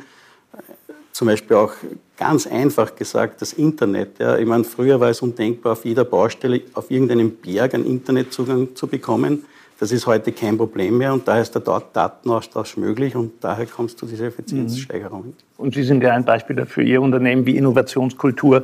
Zum 1.13 1.27
Beispiel 1.27 1.56
auch 1.56 1.74
ganz 2.17 2.48
einfach 2.48 2.96
gesagt 2.96 3.41
das 3.41 3.53
Internet. 3.53 4.20
Ja. 4.20 4.38
Ich 4.38 4.46
meine, 4.46 4.65
früher 4.65 5.00
war 5.00 5.10
es 5.10 5.22
undenkbar, 5.22 5.74
auf 5.74 5.86
jeder 5.86 6.03
Baustelle, 6.03 6.62
auf 6.74 6.91
irgendeinem 6.91 7.32
Berg 7.32 7.75
einen 7.75 7.86
Internetzugang 7.86 8.75
zu 8.75 8.88
bekommen. 8.88 9.46
Das 9.79 9.91
ist 9.91 10.07
heute 10.07 10.31
kein 10.31 10.57
Problem 10.57 10.98
mehr 10.98 11.13
und 11.13 11.27
daher 11.27 11.43
ist 11.43 11.53
der 11.53 11.62
Datenaustausch 11.62 12.77
möglich 12.77 13.15
und 13.15 13.34
daher 13.41 13.67
kommt 13.67 13.91
es 13.91 13.96
zu 13.96 14.07
dieser 14.07 14.25
Effizienzsteigerung. 14.25 15.27
Mhm. 15.27 15.34
Und 15.57 15.75
Sie 15.75 15.84
sind 15.84 16.01
ja 16.01 16.13
ein 16.13 16.25
Beispiel 16.25 16.55
dafür, 16.55 16.84
Ihr 16.84 17.01
Unternehmen, 17.01 17.46
wie 17.46 17.57
Innovationskultur 17.57 18.63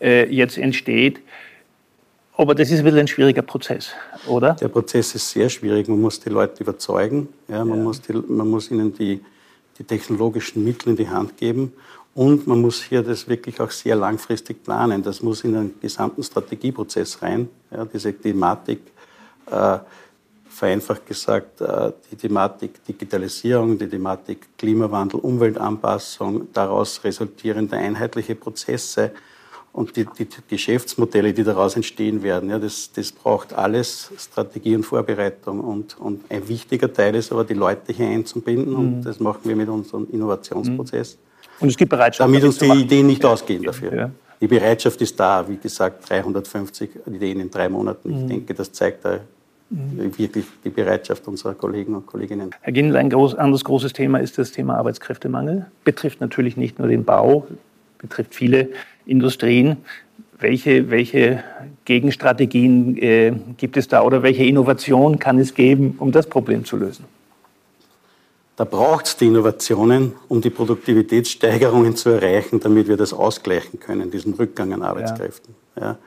äh, 0.00 0.32
jetzt 0.32 0.56
entsteht. 0.56 1.20
Aber 2.36 2.54
das 2.54 2.70
ist 2.70 2.78
ein 2.78 2.84
bisschen 2.84 3.00
ein 3.00 3.08
schwieriger 3.08 3.42
Prozess, 3.42 3.92
oder? 4.28 4.52
Der 4.54 4.68
Prozess 4.68 5.14
ist 5.14 5.30
sehr 5.30 5.48
schwierig. 5.48 5.88
Man 5.88 6.00
muss 6.00 6.20
die 6.20 6.28
Leute 6.28 6.62
überzeugen. 6.62 7.28
Ja, 7.48 7.64
man, 7.64 7.78
ja. 7.78 7.84
Muss 7.84 8.02
die, 8.02 8.12
man 8.12 8.48
muss 8.48 8.70
ihnen 8.70 8.94
die, 8.94 9.20
die 9.78 9.84
technologischen 9.84 10.62
Mittel 10.62 10.90
in 10.90 10.96
die 10.96 11.08
Hand 11.08 11.38
geben. 11.38 11.72
Und 12.14 12.46
man 12.46 12.60
muss 12.60 12.82
hier 12.82 13.02
das 13.02 13.26
wirklich 13.28 13.60
auch 13.60 13.70
sehr 13.70 13.96
langfristig 13.96 14.62
planen. 14.62 15.02
Das 15.02 15.22
muss 15.22 15.44
in 15.44 15.54
den 15.54 15.74
gesamten 15.80 16.22
Strategieprozess 16.22 17.22
rein. 17.22 17.48
Ja, 17.70 17.84
diese 17.86 18.12
Thematik, 18.12 18.80
äh, 19.50 19.78
vereinfacht 20.56 21.06
gesagt, 21.06 21.60
äh, 21.60 21.92
die 22.10 22.16
Thematik 22.16 22.84
Digitalisierung, 22.84 23.78
die 23.78 23.88
Thematik 23.88 24.48
Klimawandel, 24.56 25.20
Umweltanpassung, 25.20 26.48
daraus 26.52 27.04
resultierende 27.04 27.76
einheitliche 27.76 28.34
Prozesse, 28.34 29.12
und 29.76 29.94
die, 29.94 30.06
die, 30.18 30.26
Geschäftsmodelle, 30.48 31.34
die 31.34 31.44
daraus 31.44 31.76
entstehen 31.76 32.22
werden, 32.22 32.48
ja, 32.48 32.58
das, 32.58 32.90
das 32.92 33.12
braucht 33.12 33.52
alles 33.52 34.10
Strategie 34.16 34.74
und 34.74 34.84
Vorbereitung. 34.84 35.60
Und, 35.60 36.00
und 36.00 36.24
ein 36.30 36.48
wichtiger 36.48 36.90
Teil 36.90 37.14
ist 37.14 37.30
aber, 37.30 37.44
die 37.44 37.52
Leute 37.52 37.92
hier 37.92 38.06
einzubinden. 38.06 38.72
Mhm. 38.72 38.78
Und 38.78 39.02
das 39.02 39.20
machen 39.20 39.42
wir 39.44 39.54
mit 39.54 39.68
unserem 39.68 40.08
Innovationsprozess. 40.10 41.16
Mhm. 41.16 41.62
Und 41.62 41.68
es 41.68 41.76
gibt 41.76 41.90
Bereitschaft. 41.90 42.26
Damit 42.26 42.42
uns 42.42 42.56
die 42.56 42.70
Ideen 42.70 43.06
nicht 43.06 43.22
ausgehen 43.22 43.64
dafür. 43.64 43.94
Ja. 43.94 44.10
Die 44.40 44.46
Bereitschaft 44.46 44.98
ist 45.02 45.20
da. 45.20 45.46
Wie 45.46 45.58
gesagt, 45.58 46.08
350 46.08 46.90
Ideen 47.08 47.40
in 47.40 47.50
drei 47.50 47.68
Monaten. 47.68 48.08
Ich 48.08 48.22
mhm. 48.22 48.28
denke, 48.28 48.54
das 48.54 48.72
zeigt 48.72 49.04
da 49.04 49.16
mhm. 49.16 49.20
Wirklich 49.70 50.46
die 50.64 50.70
Bereitschaft 50.70 51.26
unserer 51.26 51.54
Kollegen 51.54 51.94
und 51.94 52.06
Kolleginnen. 52.06 52.50
Herr 52.60 52.72
Gindl, 52.72 52.96
ein 52.96 53.10
groß, 53.10 53.34
anderes 53.34 53.64
großes 53.64 53.92
Thema 53.92 54.18
ist 54.18 54.38
das 54.38 54.52
Thema 54.52 54.76
Arbeitskräftemangel. 54.76 55.66
Betrifft 55.84 56.20
natürlich 56.20 56.56
nicht 56.56 56.78
nur 56.78 56.88
den 56.88 57.04
Bau, 57.04 57.46
betrifft 57.98 58.34
viele 58.34 58.68
Industrien. 59.06 59.78
Welche, 60.38 60.90
welche 60.90 61.42
Gegenstrategien 61.84 62.96
äh, 62.98 63.32
gibt 63.56 63.76
es 63.76 63.88
da 63.88 64.02
oder 64.02 64.22
welche 64.22 64.44
Innovation 64.44 65.18
kann 65.18 65.38
es 65.38 65.54
geben, 65.54 65.96
um 65.98 66.12
das 66.12 66.26
Problem 66.26 66.64
zu 66.64 66.76
lösen? 66.76 67.04
Da 68.56 68.64
braucht 68.64 69.06
es 69.06 69.16
die 69.16 69.26
Innovationen, 69.26 70.12
um 70.28 70.40
die 70.40 70.50
Produktivitätssteigerungen 70.50 71.94
zu 71.94 72.08
erreichen, 72.10 72.58
damit 72.60 72.88
wir 72.88 72.96
das 72.96 73.12
ausgleichen 73.12 73.80
können, 73.80 74.10
diesen 74.10 74.32
Rückgang 74.34 74.72
an 74.72 74.82
Arbeitskräften. 74.82 75.54
Ja. 75.76 75.82
ja. 75.82 75.98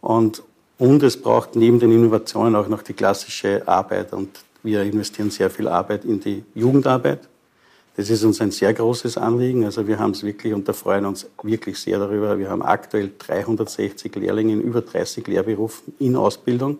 Und, 0.00 0.42
und 0.78 1.02
es 1.02 1.20
braucht 1.20 1.56
neben 1.56 1.78
den 1.78 1.92
Innovationen 1.92 2.56
auch 2.56 2.68
noch 2.68 2.82
die 2.82 2.94
klassische 2.94 3.66
Arbeit. 3.66 4.12
Und 4.12 4.30
wir 4.62 4.82
investieren 4.82 5.30
sehr 5.30 5.50
viel 5.50 5.68
Arbeit 5.68 6.04
in 6.04 6.20
die 6.20 6.42
Jugendarbeit. 6.54 7.20
Das 7.96 8.10
ist 8.10 8.24
uns 8.24 8.40
ein 8.40 8.50
sehr 8.50 8.74
großes 8.74 9.16
Anliegen. 9.16 9.64
Also 9.64 9.86
wir 9.86 10.00
haben 10.00 10.10
es 10.10 10.24
wirklich 10.24 10.52
und 10.52 10.66
da 10.68 10.72
freuen 10.72 11.06
uns 11.06 11.28
wirklich 11.42 11.78
sehr 11.78 12.00
darüber. 12.00 12.38
Wir 12.38 12.50
haben 12.50 12.62
aktuell 12.62 13.12
360 13.16 14.16
Lehrlinge 14.16 14.54
in 14.54 14.60
über 14.62 14.80
30 14.80 15.26
Lehrberufen 15.28 15.94
in 16.00 16.16
Ausbildung. 16.16 16.78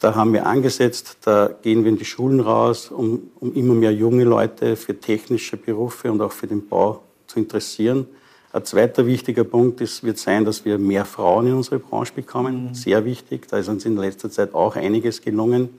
Da 0.00 0.14
haben 0.14 0.34
wir 0.34 0.44
angesetzt, 0.44 1.16
da 1.22 1.48
gehen 1.62 1.84
wir 1.84 1.90
in 1.90 1.96
die 1.96 2.04
Schulen 2.04 2.40
raus, 2.40 2.90
um, 2.90 3.30
um 3.40 3.54
immer 3.54 3.72
mehr 3.72 3.94
junge 3.94 4.24
Leute 4.24 4.76
für 4.76 5.00
technische 5.00 5.56
Berufe 5.56 6.12
und 6.12 6.20
auch 6.20 6.32
für 6.32 6.46
den 6.46 6.68
Bau 6.68 7.02
zu 7.26 7.38
interessieren. 7.38 8.06
Ein 8.54 8.64
zweiter 8.64 9.04
wichtiger 9.04 9.44
Punkt 9.44 9.80
ist, 9.80 10.04
wird 10.04 10.16
sein, 10.18 10.44
dass 10.44 10.64
wir 10.64 10.78
mehr 10.78 11.04
Frauen 11.04 11.48
in 11.48 11.54
unsere 11.54 11.80
Branche 11.80 12.12
bekommen. 12.14 12.68
Mhm. 12.68 12.74
Sehr 12.74 13.04
wichtig. 13.04 13.48
Da 13.48 13.58
ist 13.58 13.68
uns 13.68 13.84
in 13.84 13.96
letzter 13.96 14.30
Zeit 14.30 14.54
auch 14.54 14.76
einiges 14.76 15.20
gelungen. 15.20 15.70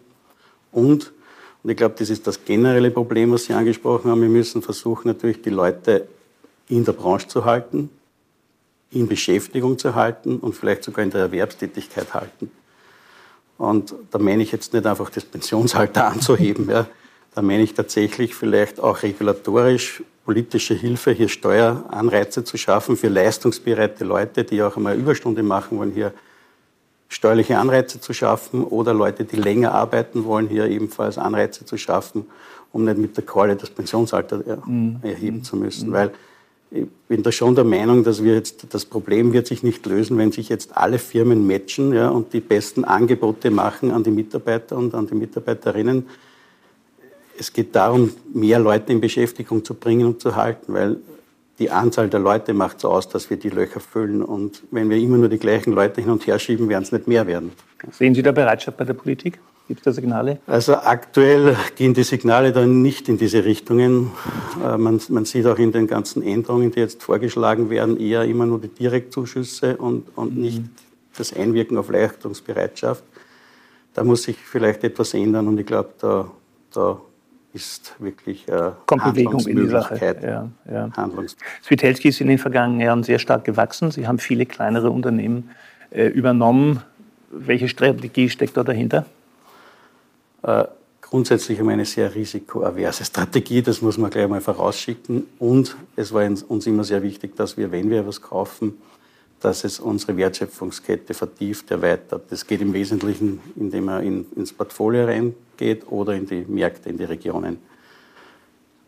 Und 0.71 1.13
und 1.65 1.71
ich 1.71 1.77
glaube, 1.77 1.95
das 1.97 2.11
ist 2.11 2.27
das 2.27 2.45
generelle 2.45 2.91
Problem, 2.91 3.31
was 3.31 3.45
Sie 3.45 3.53
angesprochen 3.53 4.11
haben. 4.11 4.21
Wir 4.21 4.29
müssen 4.29 4.61
versuchen, 4.61 5.07
natürlich 5.07 5.41
die 5.41 5.49
Leute 5.49 6.07
in 6.69 6.85
der 6.85 6.91
Branche 6.91 7.27
zu 7.27 7.43
halten, 7.43 7.89
in 8.91 9.07
Beschäftigung 9.07 9.79
zu 9.79 9.95
halten 9.95 10.37
und 10.37 10.53
vielleicht 10.53 10.83
sogar 10.83 11.03
in 11.03 11.09
der 11.09 11.21
Erwerbstätigkeit 11.21 12.13
halten. 12.13 12.51
Und 13.57 13.95
da 14.11 14.19
meine 14.19 14.43
ich 14.43 14.51
jetzt 14.51 14.73
nicht 14.73 14.85
einfach 14.85 15.09
das 15.09 15.25
Pensionsalter 15.25 16.05
anzuheben. 16.11 16.69
Ja. 16.69 16.85
Da 17.35 17.41
meine 17.41 17.63
ich 17.63 17.73
tatsächlich 17.73 18.33
vielleicht 18.33 18.79
auch 18.79 19.03
regulatorisch 19.03 20.01
politische 20.23 20.73
Hilfe, 20.73 21.11
hier 21.11 21.27
Steueranreize 21.27 22.43
zu 22.43 22.57
schaffen 22.57 22.97
für 22.97 23.09
leistungsbereite 23.09 24.05
Leute, 24.05 24.43
die 24.43 24.63
auch 24.63 24.77
einmal 24.77 24.97
Überstunde 24.97 25.43
machen 25.43 25.77
wollen, 25.77 25.91
hier 25.91 26.13
steuerliche 27.09 27.57
Anreize 27.57 27.99
zu 27.99 28.13
schaffen 28.13 28.63
oder 28.63 28.93
Leute, 28.93 29.25
die 29.25 29.35
länger 29.35 29.73
arbeiten 29.73 30.23
wollen, 30.23 30.47
hier 30.47 30.65
ebenfalls 30.65 31.17
Anreize 31.17 31.65
zu 31.65 31.77
schaffen, 31.77 32.25
um 32.71 32.85
nicht 32.85 32.97
mit 32.97 33.17
der 33.17 33.25
Quali 33.25 33.55
das 33.55 33.69
Pensionsalter 33.69 34.41
mhm. 34.65 34.99
erheben 35.03 35.43
zu 35.43 35.57
müssen. 35.57 35.89
Mhm. 35.89 35.93
Weil 35.93 36.11
ich 36.71 36.87
bin 37.07 37.21
da 37.21 37.31
schon 37.31 37.53
der 37.53 37.63
Meinung, 37.63 38.03
dass 38.03 38.23
wir 38.23 38.33
jetzt, 38.33 38.67
das 38.71 38.85
Problem 38.85 39.33
wird 39.33 39.45
sich 39.45 39.61
nicht 39.61 39.85
lösen, 39.85 40.17
wenn 40.17 40.31
sich 40.31 40.49
jetzt 40.49 40.75
alle 40.75 40.97
Firmen 40.97 41.45
matchen 41.45 41.93
ja, 41.93 42.09
und 42.09 42.33
die 42.33 42.39
besten 42.39 42.83
Angebote 42.83 43.51
machen 43.51 43.91
an 43.91 44.03
die 44.03 44.11
Mitarbeiter 44.11 44.77
und 44.77 44.95
an 44.95 45.05
die 45.05 45.15
Mitarbeiterinnen. 45.15 46.07
Es 47.37 47.51
geht 47.51 47.75
darum, 47.75 48.11
mehr 48.33 48.59
Leute 48.59 48.91
in 48.91 49.01
Beschäftigung 49.01 49.63
zu 49.63 49.73
bringen 49.73 50.05
und 50.05 50.21
zu 50.21 50.35
halten, 50.35 50.73
weil 50.73 50.97
die 51.59 51.69
Anzahl 51.71 52.09
der 52.09 52.19
Leute 52.19 52.53
macht 52.53 52.81
so 52.81 52.89
aus, 52.89 53.07
dass 53.07 53.29
wir 53.29 53.37
die 53.37 53.49
Löcher 53.49 53.79
füllen. 53.79 54.21
Und 54.21 54.63
wenn 54.71 54.89
wir 54.89 54.97
immer 54.97 55.17
nur 55.17 55.29
die 55.29 55.37
gleichen 55.37 55.73
Leute 55.73 56.01
hin 56.01 56.09
und 56.09 56.27
her 56.27 56.37
schieben, 56.39 56.67
werden 56.69 56.83
es 56.83 56.91
nicht 56.91 57.07
mehr 57.07 57.27
werden. 57.27 57.51
Sehen 57.91 58.13
Sie 58.13 58.21
da 58.21 58.31
Bereitschaft 58.31 58.77
bei 58.77 58.83
der 58.83 58.93
Politik? 58.93 59.39
Gibt 59.67 59.79
es 59.79 59.85
da 59.85 59.91
Signale? 59.93 60.39
Also 60.45 60.75
aktuell 60.75 61.55
gehen 61.75 61.93
die 61.93 62.03
Signale 62.03 62.51
dann 62.51 62.81
nicht 62.81 63.09
in 63.09 63.17
diese 63.17 63.45
Richtungen. 63.45 64.11
Äh, 64.63 64.77
man, 64.77 65.01
man, 65.09 65.25
sieht 65.25 65.47
auch 65.47 65.57
in 65.57 65.71
den 65.71 65.87
ganzen 65.87 66.21
Änderungen, 66.21 66.71
die 66.71 66.79
jetzt 66.79 67.01
vorgeschlagen 67.01 67.69
werden, 67.69 67.99
eher 67.99 68.25
immer 68.25 68.45
nur 68.45 68.59
die 68.59 68.67
Direktzuschüsse 68.67 69.77
und, 69.77 70.05
und 70.15 70.35
mhm. 70.35 70.41
nicht 70.41 70.61
das 71.17 71.33
Einwirken 71.33 71.77
auf 71.77 71.89
Leistungsbereitschaft. 71.89 73.03
Da 73.95 74.03
muss 74.03 74.23
sich 74.23 74.37
vielleicht 74.37 74.83
etwas 74.83 75.13
ändern 75.13 75.47
und 75.47 75.57
ich 75.59 75.65
glaube, 75.65 75.89
da, 75.99 76.29
da 76.73 77.01
ist 77.55 77.95
wirklich 77.99 78.47
äh, 78.49 78.71
Kommt 78.85 79.05
Bewegung 79.05 79.39
in 79.47 79.55
die 79.55 79.67
Sache. 79.67 80.17
Ja, 80.21 80.49
ja. 80.69 81.09
Svitelski 81.63 82.09
ist 82.09 82.19
in 82.19 82.27
den 82.27 82.37
vergangenen 82.37 82.81
Jahren 82.81 83.03
sehr 83.03 83.17
stark 83.17 83.45
gewachsen. 83.45 83.91
Sie 83.91 84.07
haben 84.07 84.19
viele 84.19 84.45
kleinere 84.45 84.91
Unternehmen 84.91 85.49
äh, 85.89 86.07
übernommen. 86.07 86.81
Welche 87.31 87.69
Strategie 87.69 88.29
steckt 88.29 88.57
da 88.57 88.63
dahinter? 88.63 89.05
Äh, 90.43 90.65
grundsätzlich 91.01 91.57
haben 91.57 91.67
wir 91.67 91.73
eine 91.73 91.85
sehr 91.85 92.13
risikoaverse 92.13 93.05
Strategie, 93.05 93.61
das 93.61 93.81
muss 93.81 93.97
man 93.97 94.11
gleich 94.11 94.27
mal 94.27 94.41
vorausschicken. 94.41 95.25
Und 95.39 95.77
es 95.95 96.13
war 96.13 96.25
uns 96.25 96.67
immer 96.67 96.83
sehr 96.83 97.01
wichtig, 97.03 97.37
dass 97.37 97.55
wir, 97.55 97.71
wenn 97.71 97.89
wir 97.89 98.01
etwas 98.01 98.21
kaufen, 98.21 98.73
dass 99.45 99.63
es 99.63 99.79
unsere 99.79 100.17
Wertschöpfungskette 100.17 101.13
vertieft, 101.13 101.69
erweitert. 101.69 102.23
Das 102.31 102.47
geht 102.47 102.61
im 102.61 102.73
Wesentlichen, 102.73 103.39
indem 103.55 103.85
man 103.85 104.03
in, 104.03 104.25
ins 104.35 104.51
Portfolio 104.51 105.05
reingeht 105.05 105.85
oder 105.87 106.15
in 106.15 106.25
die 106.25 106.43
Märkte, 106.47 106.89
in 106.89 106.97
die 106.97 107.03
Regionen. 107.03 107.59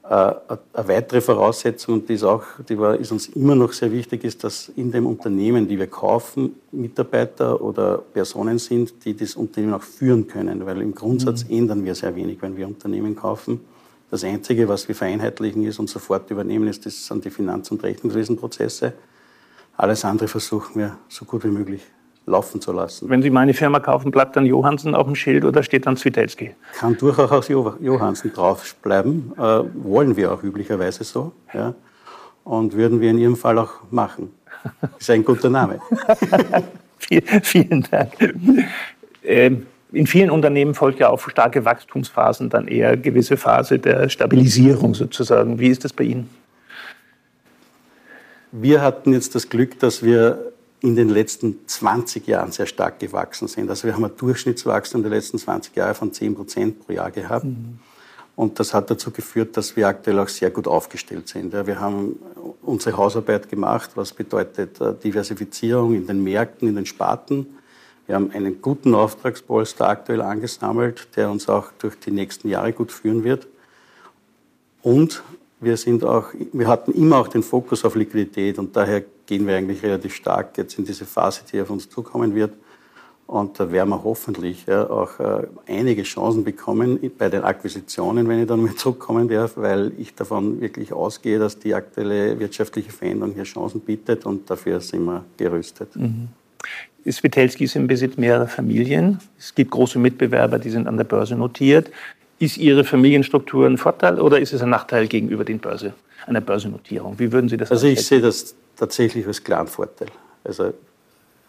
Äh, 0.04 0.14
eine 0.74 0.88
weitere 0.88 1.22
Voraussetzung, 1.22 2.08
die, 2.08 2.16
ist, 2.16 2.24
auch, 2.24 2.44
die 2.68 2.76
war, 2.80 2.96
ist 2.96 3.12
uns 3.12 3.28
immer 3.28 3.54
noch 3.54 3.72
sehr 3.72 3.92
wichtig, 3.92 4.24
ist, 4.24 4.44
dass 4.44 4.70
in 4.76 4.92
dem 4.92 5.06
Unternehmen, 5.06 5.68
die 5.68 5.78
wir 5.78 5.86
kaufen, 5.86 6.56
Mitarbeiter 6.72 7.62
oder 7.62 8.00
Personen 8.00 8.58
sind, 8.58 9.06
die 9.06 9.16
das 9.16 9.36
Unternehmen 9.36 9.76
auch 9.76 9.84
führen 9.84 10.28
können. 10.28 10.66
Weil 10.66 10.82
im 10.82 10.96
Grundsatz 10.96 11.44
mhm. 11.44 11.56
ändern 11.56 11.86
wir 11.86 11.94
sehr 11.94 12.16
wenig, 12.16 12.42
wenn 12.42 12.58
wir 12.58 12.66
Unternehmen 12.66 13.16
kaufen. 13.16 13.60
Das 14.10 14.24
Einzige, 14.24 14.68
was 14.68 14.88
wir 14.88 14.96
vereinheitlichen 14.96 15.68
ist 15.68 15.78
und 15.78 15.88
sofort 15.88 16.32
übernehmen, 16.32 16.68
ist, 16.68 16.88
das 16.88 17.06
sind 17.06 17.26
die 17.26 17.30
Finanz- 17.30 17.70
und 17.70 17.84
Rechnungswesenprozesse. 17.84 18.94
Alles 19.78 20.04
andere 20.04 20.28
versuchen 20.28 20.80
wir 20.80 20.98
so 21.08 21.24
gut 21.26 21.44
wie 21.44 21.50
möglich 21.50 21.84
laufen 22.26 22.60
zu 22.60 22.72
lassen. 22.72 23.10
Wenn 23.10 23.22
Sie 23.22 23.30
meine 23.30 23.54
Firma 23.54 23.80
kaufen, 23.80 24.12
bleibt 24.12 24.36
dann 24.36 24.46
Johansen 24.46 24.96
auf 24.96 25.06
dem 25.06 25.16
Schild 25.16 25.46
oder 25.46 25.64
steht 25.64 25.86
dann 25.86 25.96
Zwitelski? 25.96 26.56
Kann 26.78 26.98
durchaus 26.98 27.48
Johansen 27.48 28.34
draufbleiben. 28.34 29.34
Äh, 29.38 29.64
wollen 29.76 30.18
wir 30.18 30.34
auch 30.34 30.44
üblicherweise 30.44 31.04
so. 31.04 31.32
Ja. 31.54 31.74
Und 32.44 32.74
würden 32.74 33.00
wir 33.02 33.12
in 33.12 33.20
Ihrem 33.20 33.38
Fall 33.38 33.58
auch 33.60 33.74
machen. 33.92 34.32
Ist 35.00 35.10
ein 35.10 35.24
guter 35.24 35.50
Name. 35.50 35.80
Vielen 37.44 37.88
Dank. 37.90 38.12
Ähm, 39.24 39.68
in 39.94 40.08
vielen 40.08 40.32
Unternehmen 40.32 40.74
folgt 40.74 41.00
ja 41.00 41.10
auf 41.10 41.30
starke 41.30 41.64
Wachstumsphasen 41.64 42.50
dann 42.50 42.68
eher 42.68 42.90
eine 42.90 42.98
gewisse 42.98 43.38
Phase 43.38 43.80
der 43.80 44.10
Stabilisierung 44.10 44.94
sozusagen. 44.94 45.60
Wie 45.60 45.70
ist 45.70 45.86
das 45.86 45.94
bei 45.94 46.04
Ihnen? 46.04 46.30
Wir 48.52 48.82
hatten 48.82 49.14
jetzt 49.14 49.36
das 49.36 49.50
Glück, 49.50 49.80
dass 49.80 50.04
wir 50.04 50.54
in 50.80 50.96
den 50.96 51.10
letzten 51.10 51.68
20 51.68 52.28
Jahren 52.28 52.52
sehr 52.52 52.68
stark 52.68 53.00
gewachsen 53.00 53.48
sind. 53.48 53.70
Also 53.70 53.88
wir 53.88 53.96
haben 53.96 54.06
ein 54.06 54.16
Durchschnittswachstum 54.16 55.02
der 55.02 55.12
letzten 55.12 55.38
20 55.38 55.76
Jahre 55.76 55.96
von 55.96 56.14
10 56.14 56.36
Prozent 56.36 56.86
pro 56.86 56.94
Jahr 56.94 57.12
gehabt. 57.12 57.46
Mhm. 57.46 57.80
Und 58.36 58.60
das 58.60 58.76
hat 58.76 58.92
dazu 58.92 59.10
geführt, 59.10 59.58
dass 59.58 59.76
wir 59.76 59.88
aktuell 59.88 60.20
auch 60.20 60.28
sehr 60.28 60.52
gut 60.52 60.68
aufgestellt 60.68 61.28
sind. 61.28 61.54
Wir 61.54 61.80
haben 61.80 62.20
unsere 62.62 62.96
Hausarbeit 62.96 63.50
gemacht, 63.50 63.92
was 63.96 64.14
bedeutet 64.14 64.80
äh, 64.80 64.94
Diversifizierung 64.94 65.96
in 65.96 66.06
den 66.06 66.24
Märkten, 66.24 66.68
in 66.68 66.76
den 66.76 66.86
Sparten. 66.86 67.58
Wir 68.06 68.14
haben 68.14 68.30
einen 68.32 68.62
guten 68.62 68.94
Auftragspolster 68.94 69.90
aktuell 69.90 70.22
angesammelt, 70.22 71.08
der 71.16 71.32
uns 71.32 71.50
auch 71.50 71.72
durch 71.80 72.00
die 72.00 72.12
nächsten 72.12 72.48
Jahre 72.48 72.74
gut 72.74 72.92
führen 72.92 73.24
wird. 73.24 73.48
Und 74.84 75.24
wir 75.60 75.78
sind 75.78 76.04
auch, 76.04 76.28
wir 76.54 76.68
hatten 76.68 76.92
immer 76.92 77.18
auch 77.18 77.28
den 77.28 77.44
Fokus 77.44 77.84
auf 77.84 77.96
Liquidität 77.96 78.60
und 78.60 78.76
daher 78.76 79.04
gehen 79.26 79.48
wir 79.48 79.56
eigentlich 79.56 79.84
relativ 79.84 80.16
stark 80.16 80.58
jetzt 80.58 80.78
in 80.78 80.86
diese 80.86 81.06
Phase, 81.06 81.42
die 81.52 81.62
auf 81.62 81.70
uns 81.70 81.90
zukommen 81.90 82.36
wird. 82.36 82.54
Und 83.26 83.60
da 83.60 83.70
werden 83.70 83.90
wir 83.90 84.04
hoffentlich 84.06 84.66
ja, 84.68 84.90
auch 84.90 85.20
äh, 85.20 85.48
einige 85.68 86.04
Chancen 86.04 86.46
bekommen 86.46 86.98
bei 87.18 87.28
den 87.28 87.44
Akquisitionen, 87.44 88.30
wenn 88.30 88.42
ich 88.42 88.48
dann 88.48 88.62
mal 88.62 88.74
zurückkommen 88.78 89.28
darf, 89.28 89.58
weil 89.58 89.92
ich 89.98 90.16
davon 90.16 90.62
wirklich 90.62 90.94
ausgehe, 90.94 91.38
dass 91.38 91.60
die 91.60 91.74
aktuelle 91.74 92.40
wirtschaftliche 92.40 92.92
Veränderung 92.92 93.34
hier 93.34 93.44
Chancen 93.44 93.82
bietet 93.82 94.26
und 94.26 94.50
dafür 94.50 94.80
sind 94.80 95.04
wir 95.04 95.26
gerüstet. 95.36 95.94
Mhm. 95.98 96.30
Svitelski 97.06 97.66
ist 97.66 97.76
im 97.76 97.88
Besitz 97.88 98.18
mehrerer 98.18 98.48
Familien. 98.48 99.20
Es 99.38 99.54
gibt 99.54 99.72
große 99.72 100.00
Mitbewerber, 100.00 100.58
die 100.60 100.70
sind 100.70 100.88
an 100.88 100.98
der 100.98 101.04
Börse 101.04 101.36
notiert. 101.36 101.92
Ist 102.40 102.58
Ihre 102.58 102.84
Familienstruktur 102.84 103.66
ein 103.66 103.78
Vorteil 103.78 104.20
oder 104.20 104.40
ist 104.40 104.54
es 104.54 104.62
ein 104.62 104.70
Nachteil 104.70 105.08
gegenüber 105.08 105.44
den 105.44 105.60
Börse, 105.60 105.94
einer 106.28 106.42
Börsennotierung? 106.42 107.18
Wie 107.18 107.32
würden 107.32 107.50
Sie 107.50 107.58
das 107.58 107.72
Also 107.72 107.88
ich 107.88 108.06
sehe 108.06 108.22
das 108.22 108.56
tatsächlich 108.76 109.26
als 109.26 109.44
klaren 109.44 109.68
Vorteil. 109.68 110.10
Also 110.44 110.74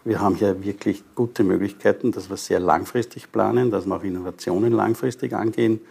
wir 0.03 0.19
haben 0.19 0.35
hier 0.35 0.63
wirklich 0.63 1.03
gute 1.13 1.43
Möglichkeiten, 1.43 2.11
dass 2.11 2.29
wir 2.29 2.37
sehr 2.37 2.59
langfristig 2.59 3.31
planen, 3.31 3.69
dass 3.69 3.85
wir 3.85 3.95
auch 3.95 4.03
Innovationen 4.03 4.73
langfristig 4.73 5.33
angehen. 5.33 5.81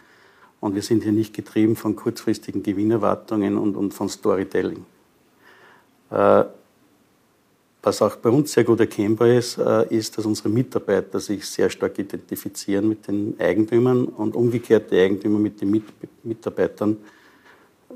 Und 0.61 0.75
wir 0.75 0.83
sind 0.83 1.05
hier 1.05 1.13
nicht 1.13 1.35
getrieben 1.35 1.77
von 1.77 1.95
kurzfristigen 1.95 2.65
Gewinnerwartungen 2.65 3.57
und, 3.57 3.77
und 3.77 3.95
von 3.95 4.09
Storytelling. 4.09 4.85
Äh, 6.11 6.45
was 7.83 8.03
auch 8.03 8.17
bei 8.17 8.31
uns 8.31 8.53
sehr 8.53 8.65
gut 8.65 8.81
erkennbar 8.81 9.29
ist, 9.29 9.59
äh, 9.59 9.95
ist, 9.95 10.19
dass 10.19 10.27
unsere 10.27 10.49
Mitarbeiter 10.49 11.21
sich 11.21 11.47
sehr 11.47 11.71
stark 11.71 11.99
identifizieren 11.99 12.89
mit 12.89 13.07
den 13.07 13.37
Eigentümern 13.39 14.07
und 14.07 14.35
umgekehrt 14.35 14.91
die 14.91 14.99
Eigentümer 14.99 15.39
mit 15.39 15.61
den 15.61 15.83
Mitarbeitern. 16.25 16.97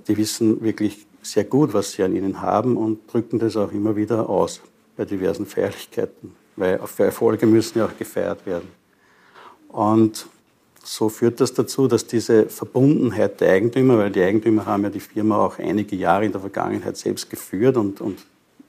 Die 0.06 0.16
wissen 0.16 0.62
wirklich 0.62 1.06
sehr 1.22 1.44
gut, 1.44 1.72
was 1.72 1.92
sie 1.92 2.02
an 2.02 2.16
ihnen 2.16 2.40
haben 2.40 2.76
und 2.76 3.12
drücken 3.12 3.38
das 3.38 3.56
auch 3.56 3.72
immer 3.72 3.94
wieder 3.96 4.28
aus 4.28 4.60
bei 4.96 5.04
diversen 5.04 5.46
Feierlichkeiten, 5.46 6.32
weil 6.56 6.80
Erfolge 6.98 7.46
müssen 7.46 7.78
ja 7.78 7.86
auch 7.86 7.96
gefeiert 7.96 8.44
werden. 8.46 8.68
Und 9.68 10.26
so 10.84 11.08
führt 11.08 11.40
das 11.40 11.54
dazu, 11.54 11.86
dass 11.86 12.06
diese 12.06 12.46
Verbundenheit 12.46 13.40
der 13.40 13.52
Eigentümer, 13.52 13.98
weil 13.98 14.10
die 14.10 14.22
Eigentümer 14.22 14.66
haben 14.66 14.82
ja 14.84 14.90
die 14.90 15.00
Firma 15.00 15.38
auch 15.44 15.58
einige 15.58 15.96
Jahre 15.96 16.24
in 16.24 16.32
der 16.32 16.40
Vergangenheit 16.40 16.96
selbst 16.96 17.30
geführt 17.30 17.76
und, 17.76 18.00
und 18.00 18.18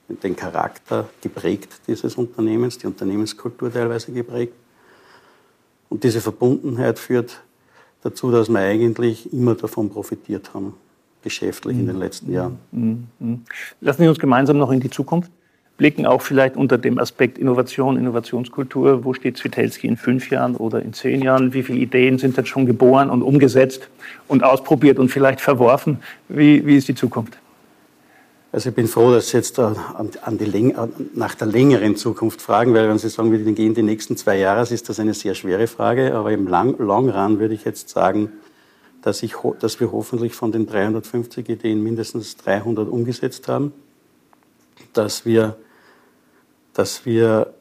den 0.07 0.35
Charakter 0.35 1.09
geprägt 1.21 1.81
dieses 1.87 2.15
Unternehmens, 2.15 2.77
die 2.77 2.87
Unternehmenskultur 2.87 3.71
teilweise 3.71 4.11
geprägt. 4.11 4.53
Und 5.89 6.03
diese 6.03 6.21
Verbundenheit 6.21 6.99
führt 6.99 7.41
dazu, 8.01 8.31
dass 8.31 8.49
wir 8.49 8.59
eigentlich 8.59 9.31
immer 9.31 9.55
davon 9.55 9.89
profitiert 9.89 10.53
haben, 10.53 10.73
geschäftlich 11.21 11.77
in 11.77 11.87
den 11.87 11.97
letzten 11.97 12.31
Jahren. 12.31 12.59
Mhm. 12.71 13.07
Mhm. 13.19 13.41
Lassen 13.79 14.01
Sie 14.01 14.07
uns 14.07 14.19
gemeinsam 14.19 14.57
noch 14.57 14.71
in 14.71 14.79
die 14.79 14.89
Zukunft 14.89 15.31
blicken, 15.77 16.05
auch 16.05 16.21
vielleicht 16.21 16.55
unter 16.55 16.77
dem 16.77 16.99
Aspekt 16.99 17.37
Innovation, 17.37 17.97
Innovationskultur. 17.97 19.03
Wo 19.03 19.13
steht 19.13 19.37
Zwitelski 19.37 19.87
in 19.87 19.97
fünf 19.97 20.29
Jahren 20.29 20.55
oder 20.55 20.81
in 20.81 20.93
zehn 20.93 21.21
Jahren? 21.21 21.53
Wie 21.53 21.63
viele 21.63 21.79
Ideen 21.79 22.19
sind 22.19 22.37
jetzt 22.37 22.49
schon 22.49 22.65
geboren 22.65 23.09
und 23.09 23.21
umgesetzt 23.21 23.89
und 24.27 24.43
ausprobiert 24.43 24.99
und 24.99 25.09
vielleicht 25.09 25.41
verworfen? 25.41 25.99
Wie, 26.29 26.65
wie 26.65 26.77
ist 26.77 26.87
die 26.87 26.95
Zukunft? 26.95 27.37
Also 28.53 28.69
ich 28.69 28.75
bin 28.75 28.87
froh, 28.87 29.11
dass 29.11 29.29
Sie 29.29 29.37
jetzt 29.37 29.57
an, 29.57 29.75
an 30.21 30.37
die, 30.37 30.75
nach 31.15 31.33
der 31.33 31.47
längeren 31.47 31.95
Zukunft 31.95 32.39
fragen, 32.39 32.75
weil 32.75 32.87
wenn 32.87 32.99
Sie 32.99 33.09
sagen, 33.09 33.31
wir 33.31 33.39
gehen 33.51 33.73
die 33.73 33.81
nächsten 33.81 34.15
zwei 34.15 34.37
Jahre, 34.37 34.61
ist 34.61 34.87
das 34.87 34.99
eine 34.99 35.15
sehr 35.15 35.33
schwere 35.33 35.65
Frage. 35.65 36.13
Aber 36.13 36.31
im 36.31 36.47
Long, 36.47 36.77
Long 36.77 37.09
Run 37.09 37.39
würde 37.39 37.55
ich 37.55 37.65
jetzt 37.65 37.89
sagen, 37.89 38.31
dass, 39.01 39.23
ich, 39.23 39.33
dass 39.59 39.79
wir 39.79 39.91
hoffentlich 39.91 40.35
von 40.35 40.51
den 40.51 40.67
350 40.67 41.49
Ideen 41.49 41.81
mindestens 41.81 42.37
300 42.37 42.87
umgesetzt 42.87 43.47
haben, 43.47 43.73
dass 44.93 45.25
wir, 45.25 45.57
dass 46.75 47.07
wir 47.07 47.51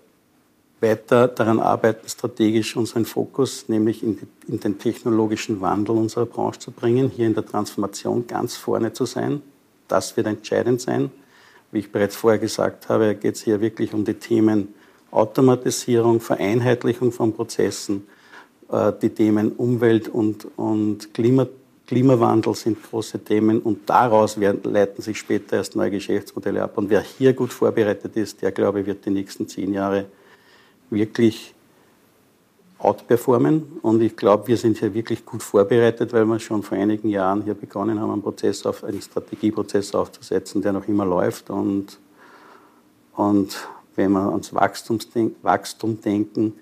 weiter 0.83 1.27
daran 1.27 1.59
arbeiten, 1.59 2.07
strategisch 2.07 2.77
unseren 2.77 3.07
Fokus, 3.07 3.67
nämlich 3.71 4.03
in, 4.03 4.19
die, 4.19 4.27
in 4.53 4.61
den 4.61 4.79
technologischen 4.79 5.63
Wandel 5.63 5.97
unserer 5.97 6.27
Branche 6.27 6.59
zu 6.59 6.71
bringen, 6.71 7.09
hier 7.09 7.29
in 7.29 7.35
der 7.35 7.47
Transformation 7.47 8.27
ganz 8.27 8.57
vorne 8.57 8.93
zu 8.93 9.07
sein 9.07 9.41
das 9.93 10.17
wird 10.17 10.27
entscheidend 10.27 10.81
sein. 10.81 11.11
Wie 11.71 11.81
ich 11.81 11.93
bereits 11.93 12.17
vorher 12.17 12.39
gesagt 12.39 12.89
habe, 12.89 13.15
geht 13.15 13.35
es 13.35 13.43
hier 13.43 13.61
wirklich 13.61 13.93
um 13.93 14.05
die 14.05 14.15
Themen 14.15 14.75
Automatisierung, 15.11 16.21
Vereinheitlichung 16.21 17.13
von 17.13 17.35
Prozessen. 17.35 18.07
Äh, 18.71 18.93
die 19.03 19.11
Themen 19.11 19.53
Umwelt 19.53 20.09
und, 20.09 20.47
und 20.57 21.13
Klima, 21.13 21.47
Klimawandel 21.87 22.55
sind 22.55 22.83
große 22.83 23.19
Themen 23.23 23.61
und 23.61 23.89
daraus 23.89 24.41
werden, 24.41 24.73
leiten 24.73 25.03
sich 25.03 25.19
später 25.19 25.57
erst 25.57 25.77
neue 25.77 25.91
Geschäftsmodelle 25.91 26.63
ab. 26.63 26.79
Und 26.79 26.89
wer 26.89 27.03
hier 27.03 27.35
gut 27.35 27.53
vorbereitet 27.53 28.17
ist, 28.17 28.41
der, 28.41 28.51
glaube 28.51 28.81
ich, 28.81 28.87
wird 28.87 29.05
die 29.05 29.11
nächsten 29.11 29.47
zehn 29.47 29.75
Jahre 29.75 30.07
wirklich 30.89 31.55
outperformen. 32.83 33.79
Und 33.83 34.03
ich 34.03 34.17
glaube, 34.17 34.49
wir 34.49 34.57
sind 34.57 34.79
hier 34.79 34.93
wirklich 34.93 35.25
gut 35.25 35.43
vorbereitet, 35.43 36.13
weil 36.13 36.25
wir 36.25 36.39
schon 36.39 36.63
vor 36.63 36.77
einigen 36.77 37.09
Jahren 37.09 37.43
hier 37.43 37.55
begonnen 37.55 38.01
haben, 38.01 38.11
einen, 38.11 38.23
Prozess 38.23 38.67
auf, 38.67 38.85
einen 38.85 39.01
Strategieprozess 39.01 39.95
aufzusetzen, 39.95 40.63
der 40.63 40.73
noch 40.73 40.89
immer 40.89 41.07
läuft. 41.07 41.51
Und, 41.51 41.99
und 43.15 43.69
wenn 43.95 44.13
wir 44.13 44.31
ans 44.31 44.53
Wachstum 44.55 46.01
denken, 46.01 46.55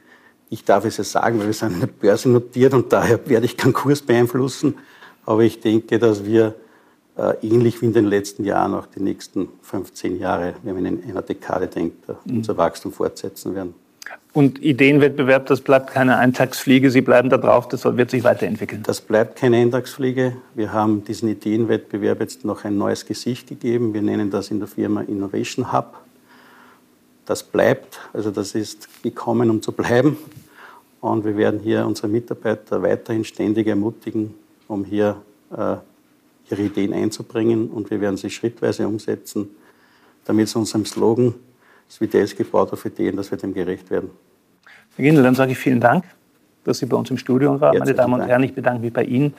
ich 0.51 0.65
darf 0.65 0.85
es 0.85 0.97
ja 0.97 1.05
sagen, 1.05 1.39
weil 1.39 1.47
wir 1.47 1.55
sind 1.55 1.75
an 1.75 1.81
der 1.81 1.87
Börse 1.87 2.29
notiert 2.29 2.75
und 2.75 2.93
daher 2.93 3.27
werde 3.29 3.47
ich 3.47 3.57
keinen 3.57 3.73
Kurs 3.73 4.03
beeinflussen. 4.03 4.77
Aber 5.25 5.43
ich 5.43 5.61
denke, 5.61 5.99
dass 5.99 6.25
wir 6.25 6.55
äh, 7.17 7.35
ähnlich 7.43 7.81
wie 7.81 7.87
in 7.87 7.93
den 7.93 8.07
letzten 8.07 8.45
Jahren 8.45 8.75
auch 8.75 8.87
die 8.87 9.01
nächsten 9.01 9.49
15 9.63 10.19
Jahre, 10.19 10.55
wenn 10.63 10.75
man 10.75 10.87
in 10.87 11.05
einer 11.05 11.23
Dekade 11.23 11.67
denkt, 11.69 12.09
mhm. 12.09 12.39
unser 12.39 12.57
Wachstum 12.57 12.93
fortsetzen 12.93 13.55
werden. 13.55 13.75
Und 14.33 14.63
Ideenwettbewerb, 14.63 15.47
das 15.47 15.61
bleibt 15.61 15.91
keine 15.91 16.17
Eintagsfliege, 16.17 16.91
Sie 16.91 17.01
bleiben 17.01 17.31
da 17.31 17.37
drauf, 17.37 17.67
das 17.67 17.85
wird 17.85 18.11
sich 18.11 18.23
weiterentwickeln. 18.23 18.85
Das 18.85 19.01
bleibt 19.01 19.37
keine 19.37 19.57
Eintagsfliege. 19.57 20.37
Wir 20.55 20.73
haben 20.73 21.05
diesen 21.05 21.29
Ideenwettbewerb 21.29 22.21
jetzt 22.21 22.45
noch 22.45 22.65
ein 22.65 22.79
neues 22.79 23.07
Gesicht 23.07 23.49
gegeben. 23.49 23.93
Wir 23.93 24.03
nennen 24.03 24.31
das 24.31 24.53
in 24.53 24.61
der 24.61 24.69
Firma 24.69 25.01
Innovation 25.01 25.73
Hub. 25.73 25.99
Das 27.27 27.43
bleibt, 27.43 27.99
also 28.13 28.31
das 28.31 28.55
ist 28.55 29.03
gekommen, 29.03 29.51
um 29.51 29.63
zu 29.63 29.73
bleiben. 29.73 30.17
Und 31.01 31.25
wir 31.25 31.37
werden 31.37 31.59
hier 31.61 31.85
unsere 31.87 32.07
Mitarbeiter 32.07 32.83
weiterhin 32.83 33.25
ständig 33.25 33.67
ermutigen, 33.67 34.35
um 34.69 34.85
hier 34.85 35.17
äh, 35.51 35.77
ihre 36.51 36.63
Ideen 36.63 36.93
einzubringen. 36.93 37.69
Und 37.69 37.91
wir 37.91 38.01
werden 38.01 38.17
sie 38.17 38.31
schrittweise 38.31 38.87
umsetzen, 38.87 39.49
damit 40.25 40.47
es 40.47 40.55
unserem 40.55 40.85
Slogan 40.87 41.35
das 41.91 42.01
WTS 42.01 42.37
gebaut 42.37 42.73
auf 42.73 42.85
Ideen, 42.85 43.17
dass 43.17 43.31
wir 43.31 43.39
dem 43.39 43.53
gerecht 43.53 43.91
werden. 43.91 44.11
Herr 44.97 45.05
Gindel, 45.05 45.25
dann 45.25 45.35
sage 45.35 45.53
ich 45.53 45.59
vielen 45.59 45.81
Dank, 45.81 46.05
dass 46.65 46.79
Sie 46.79 46.87
bei 46.87 46.97
uns 46.97 47.11
im 47.11 47.19
Studio 47.19 47.61
waren. 47.61 47.79
Meine 47.79 47.95
Damen 47.95 48.15
und 48.15 48.29
Herren, 48.29 48.45
ich 48.45 48.55
bedanke 48.55 48.83
mich 48.83 48.93
bei 48.93 49.05
Ihnen 49.05 49.35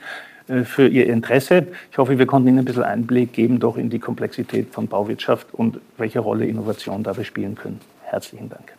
äh, 0.48 0.64
für 0.64 0.86
Ihr 0.86 1.06
Interesse. 1.06 1.68
Ich 1.90 1.98
hoffe, 1.98 2.18
wir 2.18 2.26
konnten 2.26 2.48
Ihnen 2.48 2.58
ein 2.58 2.64
bisschen 2.64 2.82
Einblick 2.82 3.32
geben 3.32 3.58
doch 3.58 3.76
in 3.76 3.88
die 3.88 3.98
Komplexität 3.98 4.72
von 4.72 4.86
Bauwirtschaft 4.86 5.54
und 5.54 5.80
welche 5.96 6.20
Rolle 6.20 6.46
Innovation 6.46 7.02
dabei 7.02 7.24
spielen 7.24 7.54
können. 7.54 7.80
Herzlichen 8.02 8.50
Dank. 8.50 8.74